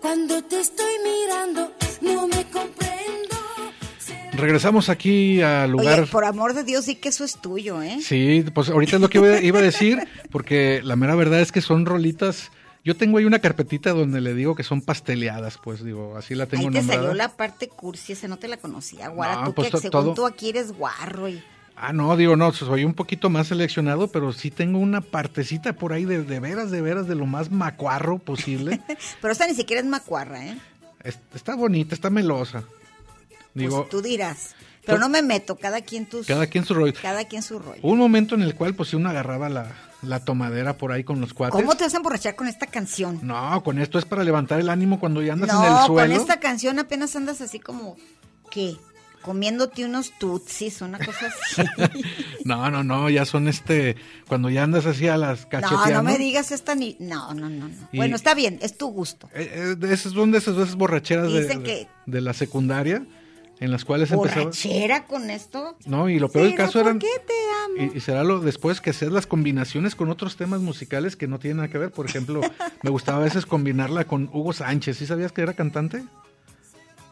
[0.00, 3.36] cuando te estoy mirando, no me comprendo.
[4.34, 6.02] Regresamos aquí al lugar.
[6.02, 7.98] Oye, por amor de Dios, sí que eso es tuyo, ¿eh?
[8.00, 11.60] Sí, pues ahorita es lo que iba- a decir, porque la mera verdad es que
[11.60, 12.52] son rolitas.
[12.84, 16.46] Yo tengo ahí una carpetita donde le digo que son pasteleadas, pues digo, así la
[16.46, 17.02] tengo Ahí te nombrada.
[17.02, 19.40] salió la parte cursi, ese no te la conocía, Guara.
[19.40, 21.42] No, tú pues, que según todo- tú aquí eres guarro y...
[21.80, 25.92] Ah, no, digo, no, soy un poquito más seleccionado, pero sí tengo una partecita por
[25.92, 28.80] ahí de, de veras, de veras, de lo más macuarro posible.
[29.22, 30.58] Pero esta ni siquiera es macuarra, ¿eh?
[31.04, 32.64] Es- está bonita, está melosa.
[33.54, 34.56] Digo, pues tú dirás.
[34.84, 36.26] Pero no me meto, cada quien tus...
[36.26, 36.94] cada quien su rollo.
[37.00, 37.78] Cada quien su rollo.
[37.82, 39.70] Un momento en el cual, pues, si uno agarraba la,
[40.02, 41.60] la tomadera por ahí con los cuates.
[41.60, 43.20] ¿Cómo te vas a emborrachar con esta canción?
[43.22, 45.86] No, con esto es para levantar el ánimo cuando ya andas en el No, con
[45.86, 46.14] suelo.
[46.14, 47.96] esta canción apenas andas así como...
[48.50, 48.76] ¿Qué?
[49.22, 51.62] Comiéndote unos tutsis, una cosa así.
[52.44, 53.96] No, no, no, ya son este,
[54.26, 55.92] cuando ya andas así a las no, cacheteando.
[55.94, 56.96] no me digas esta ni...
[56.98, 57.88] No, no, no, no.
[57.92, 59.28] Y- Bueno, está bien, es tu gusto.
[59.34, 63.04] Eh, eh, de esas son de esas veces borracheras de, de- la secundaria,
[63.60, 64.44] en las cuales empezaba...
[64.44, 65.76] ¿Borrachera con esto?
[65.84, 66.98] No, y lo peor del caso ¿por eran...
[67.00, 67.92] qué te amo?
[67.92, 71.38] Y, y será lo después que hacer las combinaciones con otros temas musicales que no
[71.38, 71.90] tienen nada que ver.
[71.90, 72.40] Por ejemplo,
[72.82, 74.96] me gustaba a veces combinarla con Hugo Sánchez.
[74.96, 76.02] ¿Sí sabías que era cantante?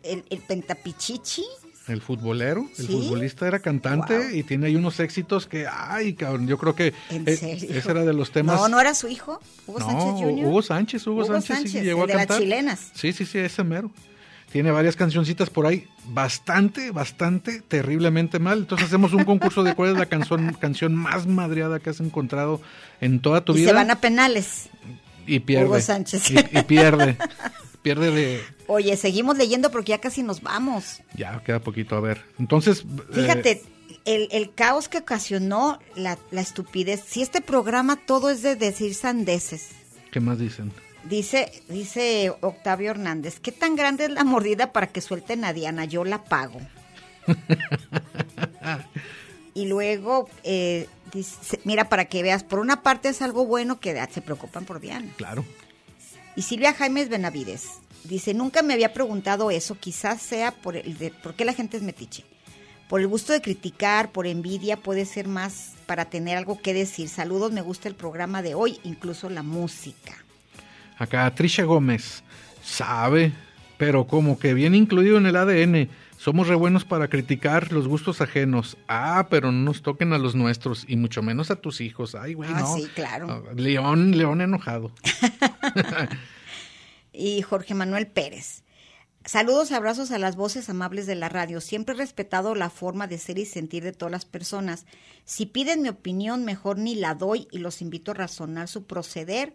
[0.03, 1.45] El, el pentapichichi.
[1.89, 2.93] El futbolero, el ¿Sí?
[2.93, 4.31] futbolista era cantante Wow.
[4.35, 7.69] y tiene ahí unos éxitos que, ay, cabrón, yo creo que ¿En eh, serio?
[7.71, 8.61] ese era de los temas.
[8.61, 10.45] No, no era su hijo, Hugo No, Sánchez Jr.
[10.47, 12.91] Hugo Sánchez, Hugo, Hugo Sánchez, sí llegó a de las chilenas.
[12.95, 13.91] Sí, sí, sí, ese mero.
[14.51, 18.59] Tiene varias cancioncitas por ahí, bastante, bastante, terriblemente mal.
[18.61, 22.61] Entonces hacemos un concurso de cuál es la canción, canción más madreada que has encontrado
[23.01, 23.69] en toda tu Y vida.
[23.69, 24.69] se van a penales.
[25.27, 25.67] y pierde.
[25.67, 26.31] Hugo Sánchez.
[26.31, 27.17] Y, y pierde.
[27.87, 28.43] pierde de...
[28.67, 31.03] Oye, seguimos leyendo porque ya casi nos vamos.
[31.15, 32.21] Ya, queda poquito, a ver.
[32.37, 32.81] Entonces...
[32.81, 33.63] eh, Fíjate,
[34.05, 37.05] el, el caos que ocasionó la, la estupidez.
[37.07, 39.69] Si este programa todo es de decir sandeces.
[40.11, 40.73] ¿Qué más dicen?
[41.05, 45.85] Dice, dice Octavio Hernández, ¿qué tan grande es la mordida para que suelten a Diana?
[45.85, 46.59] Yo la pago.
[49.55, 54.05] y luego, eh, dice, mira, para que veas, por una parte es algo bueno que
[54.11, 55.07] se preocupan por Diana.
[55.17, 55.45] Claro.
[56.37, 61.11] Y Silvia Jaimes Benavides dice, nunca me había preguntado eso, quizás sea por el de,
[61.11, 62.25] ¿por qué la gente es metiche?
[62.89, 67.09] Por el gusto de criticar, por envidia, puede ser más para tener algo que decir.
[67.09, 70.15] Saludos, me gusta el programa de hoy, incluso la música.
[70.99, 72.23] Acá Trisha Gómez
[72.63, 73.33] sabe,
[73.79, 75.89] pero como que bien incluido en el ADN.
[76.27, 78.77] Somos re buenos para criticar los gustos ajenos.
[78.89, 82.17] Ah, pero no nos toquen a los nuestros y mucho menos a tus hijos.
[82.17, 82.75] Ay, güey, Ah, no.
[82.75, 83.29] sí, claro.
[83.31, 84.91] Ah, León, León enojado.
[87.13, 88.65] y Jorge Manuel Pérez.
[89.25, 91.61] Saludos, abrazos a las voces amables de la radio.
[91.61, 94.85] Siempre he respetado la forma de ser y sentir de todas las personas.
[95.25, 99.55] Si piden mi opinión, mejor ni la doy y los invito a razonar su proceder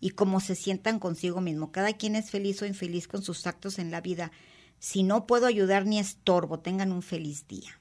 [0.00, 1.72] y cómo se sientan consigo mismo.
[1.72, 4.32] Cada quien es feliz o infeliz con sus actos en la vida.
[4.80, 7.78] Si no puedo ayudar ni estorbo, tengan un feliz día.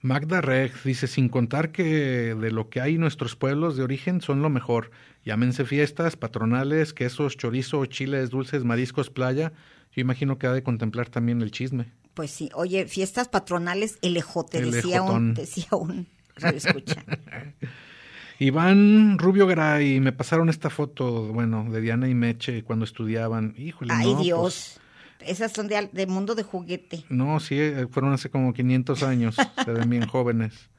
[0.00, 4.40] Magda Reg dice, sin contar que de lo que hay nuestros pueblos de origen son
[4.40, 4.90] lo mejor.
[5.24, 9.52] Llámense fiestas, patronales, quesos, chorizo, chiles, dulces, mariscos, playa.
[9.92, 11.92] Yo imagino que ha de contemplar también el chisme.
[12.14, 16.06] Pues sí, oye, fiestas patronales, el ejote, El decía un, decía un
[16.36, 17.02] escucha.
[18.38, 23.54] Iván Rubio Gray, me pasaron esta foto, bueno, de Diana y Meche cuando estudiaban.
[23.56, 24.80] Híjole, Ay, no, Dios.
[25.20, 27.04] Esas son de, de mundo de juguete.
[27.08, 30.70] no, sí, eh, fueron hace como 500 años, se ven bien jóvenes.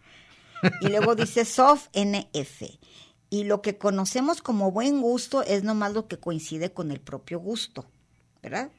[0.81, 2.63] Y luego dice Sof NF.
[3.29, 7.39] Y lo que conocemos como buen gusto es nomás lo que coincide con el propio
[7.39, 7.85] gusto,
[8.41, 8.71] ¿verdad?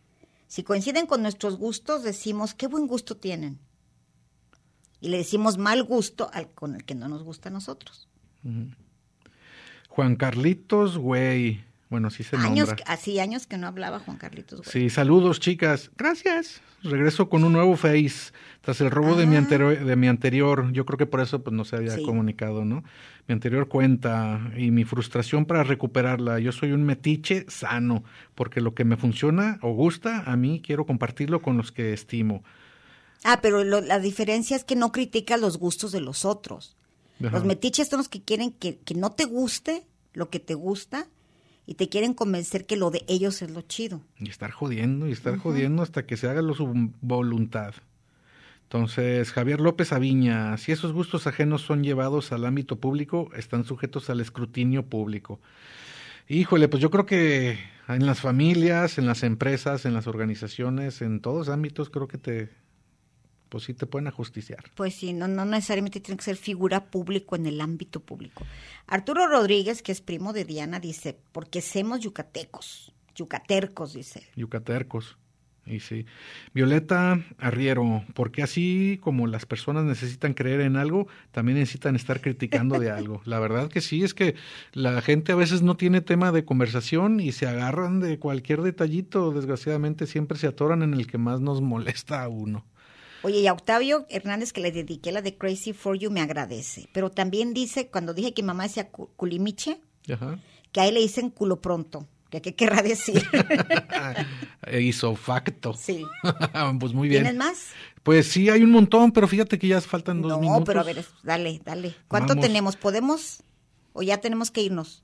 [0.47, 3.59] Si coinciden con nuestros gustos, decimos, qué buen gusto tienen.
[5.01, 8.09] Y le decimos mal gusto al con el que no nos gusta a nosotros.
[9.89, 11.66] Juan Carlitos, güey.
[11.89, 12.85] Bueno, sí se Años, nombra.
[12.89, 14.61] así años que no hablaba Juan Carlitos.
[14.61, 14.71] güey.
[14.71, 15.91] Sí, saludos, chicas.
[15.97, 16.61] Gracias.
[16.83, 20.73] Regreso con un nuevo Face tras el robo de mi anterior, de mi anterior.
[20.73, 22.03] Yo creo que por eso pues no se había Sí.
[22.03, 22.83] comunicado, ¿no?
[23.29, 26.39] Mi anterior cuenta y mi frustración para recuperarla.
[26.41, 28.03] Yo soy un metiche sano,
[28.35, 32.43] porque lo que me funciona o gusta a mí quiero compartirlo con los que estimo.
[33.25, 36.77] Ah, pero lo- la diferencia es que no critica los gustos de los otros.
[37.21, 37.31] Ajá.
[37.31, 41.07] Los metiches son los que quieren que, que no te guste lo que te gusta
[41.67, 44.01] y te quieren convencer que lo de ellos es lo chido.
[44.19, 47.75] Y estar jodiendo y estar jodiendo hasta que se haga lo su voluntad.
[48.63, 54.11] Entonces, Javier López Aviña, si esos gustos ajenos son llevados al ámbito público, están sujetos
[54.11, 55.41] al escrutinio público.
[56.29, 57.59] Híjole, pues yo creo que
[57.89, 62.51] en las familias, en las empresas, en las organizaciones, en todos ámbitos, creo que te
[63.49, 64.65] pues sí te pueden ajusticiar.
[64.75, 68.45] Pues sí, no, no necesariamente tiene que ser figura público en el ámbito público.
[68.87, 74.27] Arturo Rodríguez, que es primo de Diana, dice, porque somos yucatecos, yucatercos, dice.
[74.37, 75.17] Yucatercos.
[75.67, 76.07] Y sí.
[76.55, 82.79] Violeta Arriero, porque así como las personas necesitan creer en algo, también necesitan estar criticando
[82.79, 83.21] de algo.
[83.25, 84.37] La verdad que sí, es que
[84.73, 89.33] la gente a veces no tiene tema de conversación y se agarran de cualquier detallito.
[89.33, 92.65] Desgraciadamente siempre se atoran en el que más nos molesta a uno.
[93.23, 96.89] Oye, y a Octavio Hernández, que le dediqué la de Crazy for You, me agradece.
[96.93, 99.81] Pero también dice, cuando dije que mamá decía cu- culimiche,
[100.13, 100.39] Ajá.
[100.73, 102.07] que a él le dicen culo pronto.
[102.31, 103.23] ¿Qué, qué querrá decir?
[104.81, 105.75] Hizo facto.
[105.75, 106.05] sí.
[106.81, 107.23] pues muy bien.
[107.23, 107.67] ¿Tienes más?
[108.03, 110.65] Pues sí, hay un montón, pero fíjate que ya faltan dos No, minutos.
[110.67, 111.95] pero a ver, dale, dale.
[112.09, 112.47] ¿Cuánto Vamos.
[112.47, 112.77] tenemos?
[112.77, 113.43] ¿Podemos?
[113.93, 115.03] ¿O ya tenemos que irnos?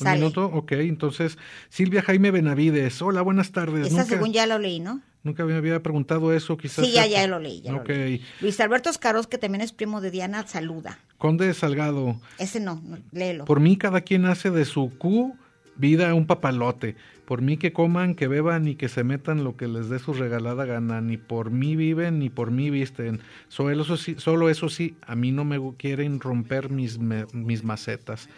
[0.00, 0.20] Un Sale.
[0.20, 0.72] minuto, ok.
[0.72, 1.36] Entonces,
[1.68, 3.00] Silvia Jaime Benavides.
[3.02, 3.86] Hola, buenas tardes.
[3.88, 5.02] Esa Nunca, según ya lo leí, ¿no?
[5.22, 6.84] Nunca me había preguntado eso, quizás.
[6.84, 7.60] Sí, ya, ya lo leí.
[7.62, 7.88] Ya lo Ok.
[7.88, 8.22] leí.
[8.40, 10.98] Luis Alberto Escaros, que también es primo de Diana, saluda.
[11.18, 12.20] Conde Salgado.
[12.38, 13.44] Ese no, no, léelo.
[13.44, 15.36] Por mí, cada quien hace de su Q
[15.76, 16.96] vida un papalote.
[17.32, 20.12] Por mí que coman, que beban y que se metan lo que les dé su
[20.12, 21.00] regalada gana.
[21.00, 23.20] Ni por mí viven, ni por mí visten.
[23.48, 27.64] Solo eso sí, solo eso sí a mí no me quieren romper mis, me- mis
[27.64, 28.28] macetas.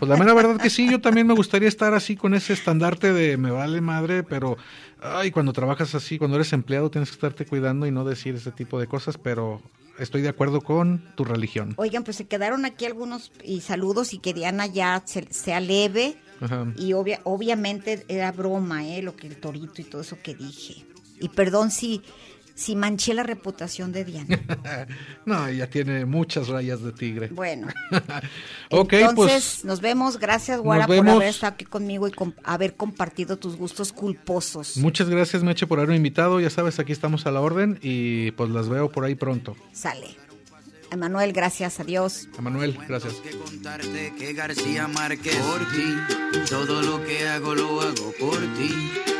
[0.00, 3.12] Pues la mera verdad que sí, yo también me gustaría estar así con ese estandarte
[3.12, 4.56] de me vale madre, pero
[5.00, 8.50] ay, cuando trabajas así, cuando eres empleado tienes que estarte cuidando y no decir ese
[8.50, 9.62] tipo de cosas, pero
[10.00, 11.74] estoy de acuerdo con tu religión.
[11.76, 16.16] Oigan, pues se quedaron aquí algunos y saludos y que Diana ya se- sea leve.
[16.40, 16.72] Ajá.
[16.76, 19.02] Y obvia, obviamente era broma, ¿eh?
[19.02, 20.84] Lo que el torito y todo eso que dije.
[21.20, 22.00] Y perdón si,
[22.60, 24.38] si manché la reputación de Diana.
[25.24, 27.28] No, ella tiene muchas rayas de tigre.
[27.28, 27.68] Bueno,
[28.70, 30.18] ok, entonces pues nos vemos.
[30.18, 34.76] Gracias, Guara, por haber estado aquí conmigo y haber compartido tus gustos culposos.
[34.76, 36.40] muchas gracias, Meche, por haberme invitado.
[36.40, 39.56] Ya sabes, aquí estamos a la orden y pues las veo por ahí pronto.
[39.72, 40.16] Sale.
[40.90, 42.28] Emanuel, gracias, adiós.
[42.36, 43.14] A Manuel, gracias.
[43.14, 49.19] que contarte que García Márquez por ti, todo lo que hago lo hago por ti.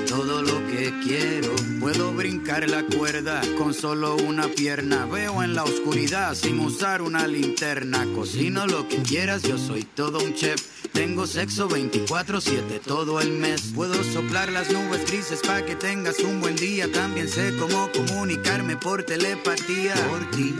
[0.11, 1.55] todo lo que quiero.
[1.79, 7.27] Puedo brincar la cuerda con solo una pierna, veo en la oscuridad sin usar una
[7.27, 8.05] linterna.
[8.13, 10.61] Cocino lo que quieras, yo soy todo un chef.
[10.91, 13.71] Tengo sexo 24/7 todo el mes.
[13.73, 16.91] Puedo soplar las nubes grises para que tengas un buen día.
[16.91, 19.95] También sé cómo comunicarme por telepatía.
[20.09, 20.53] Por ti.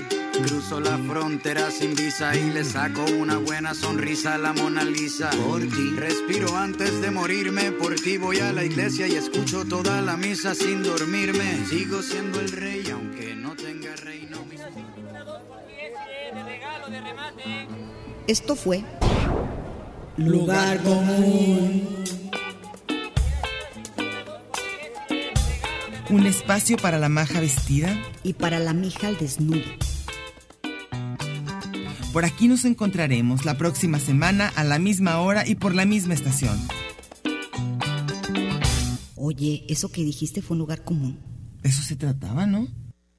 [0.48, 5.30] Cruzo la frontera sin visa y le saco una buena sonrisa a la Mona Lisa.
[5.32, 5.94] Por ti.
[5.98, 7.74] Respiro antes de morirme.
[7.74, 11.66] Por ti voy a la iglesia y escucho toda la misa sin dormirme.
[11.70, 14.38] Sigo siendo el rey aunque no tenga reino.
[18.28, 18.84] Esto fue
[20.18, 21.88] Lugar común.
[26.10, 27.98] Un espacio para la maja vestida.
[28.24, 29.62] Y para la mija al desnudo.
[32.14, 36.14] Por aquí nos encontraremos la próxima semana a la misma hora y por la misma
[36.14, 36.60] estación.
[39.24, 41.20] Oye, eso que dijiste fue un lugar común.
[41.62, 42.68] Eso se trataba, ¿no?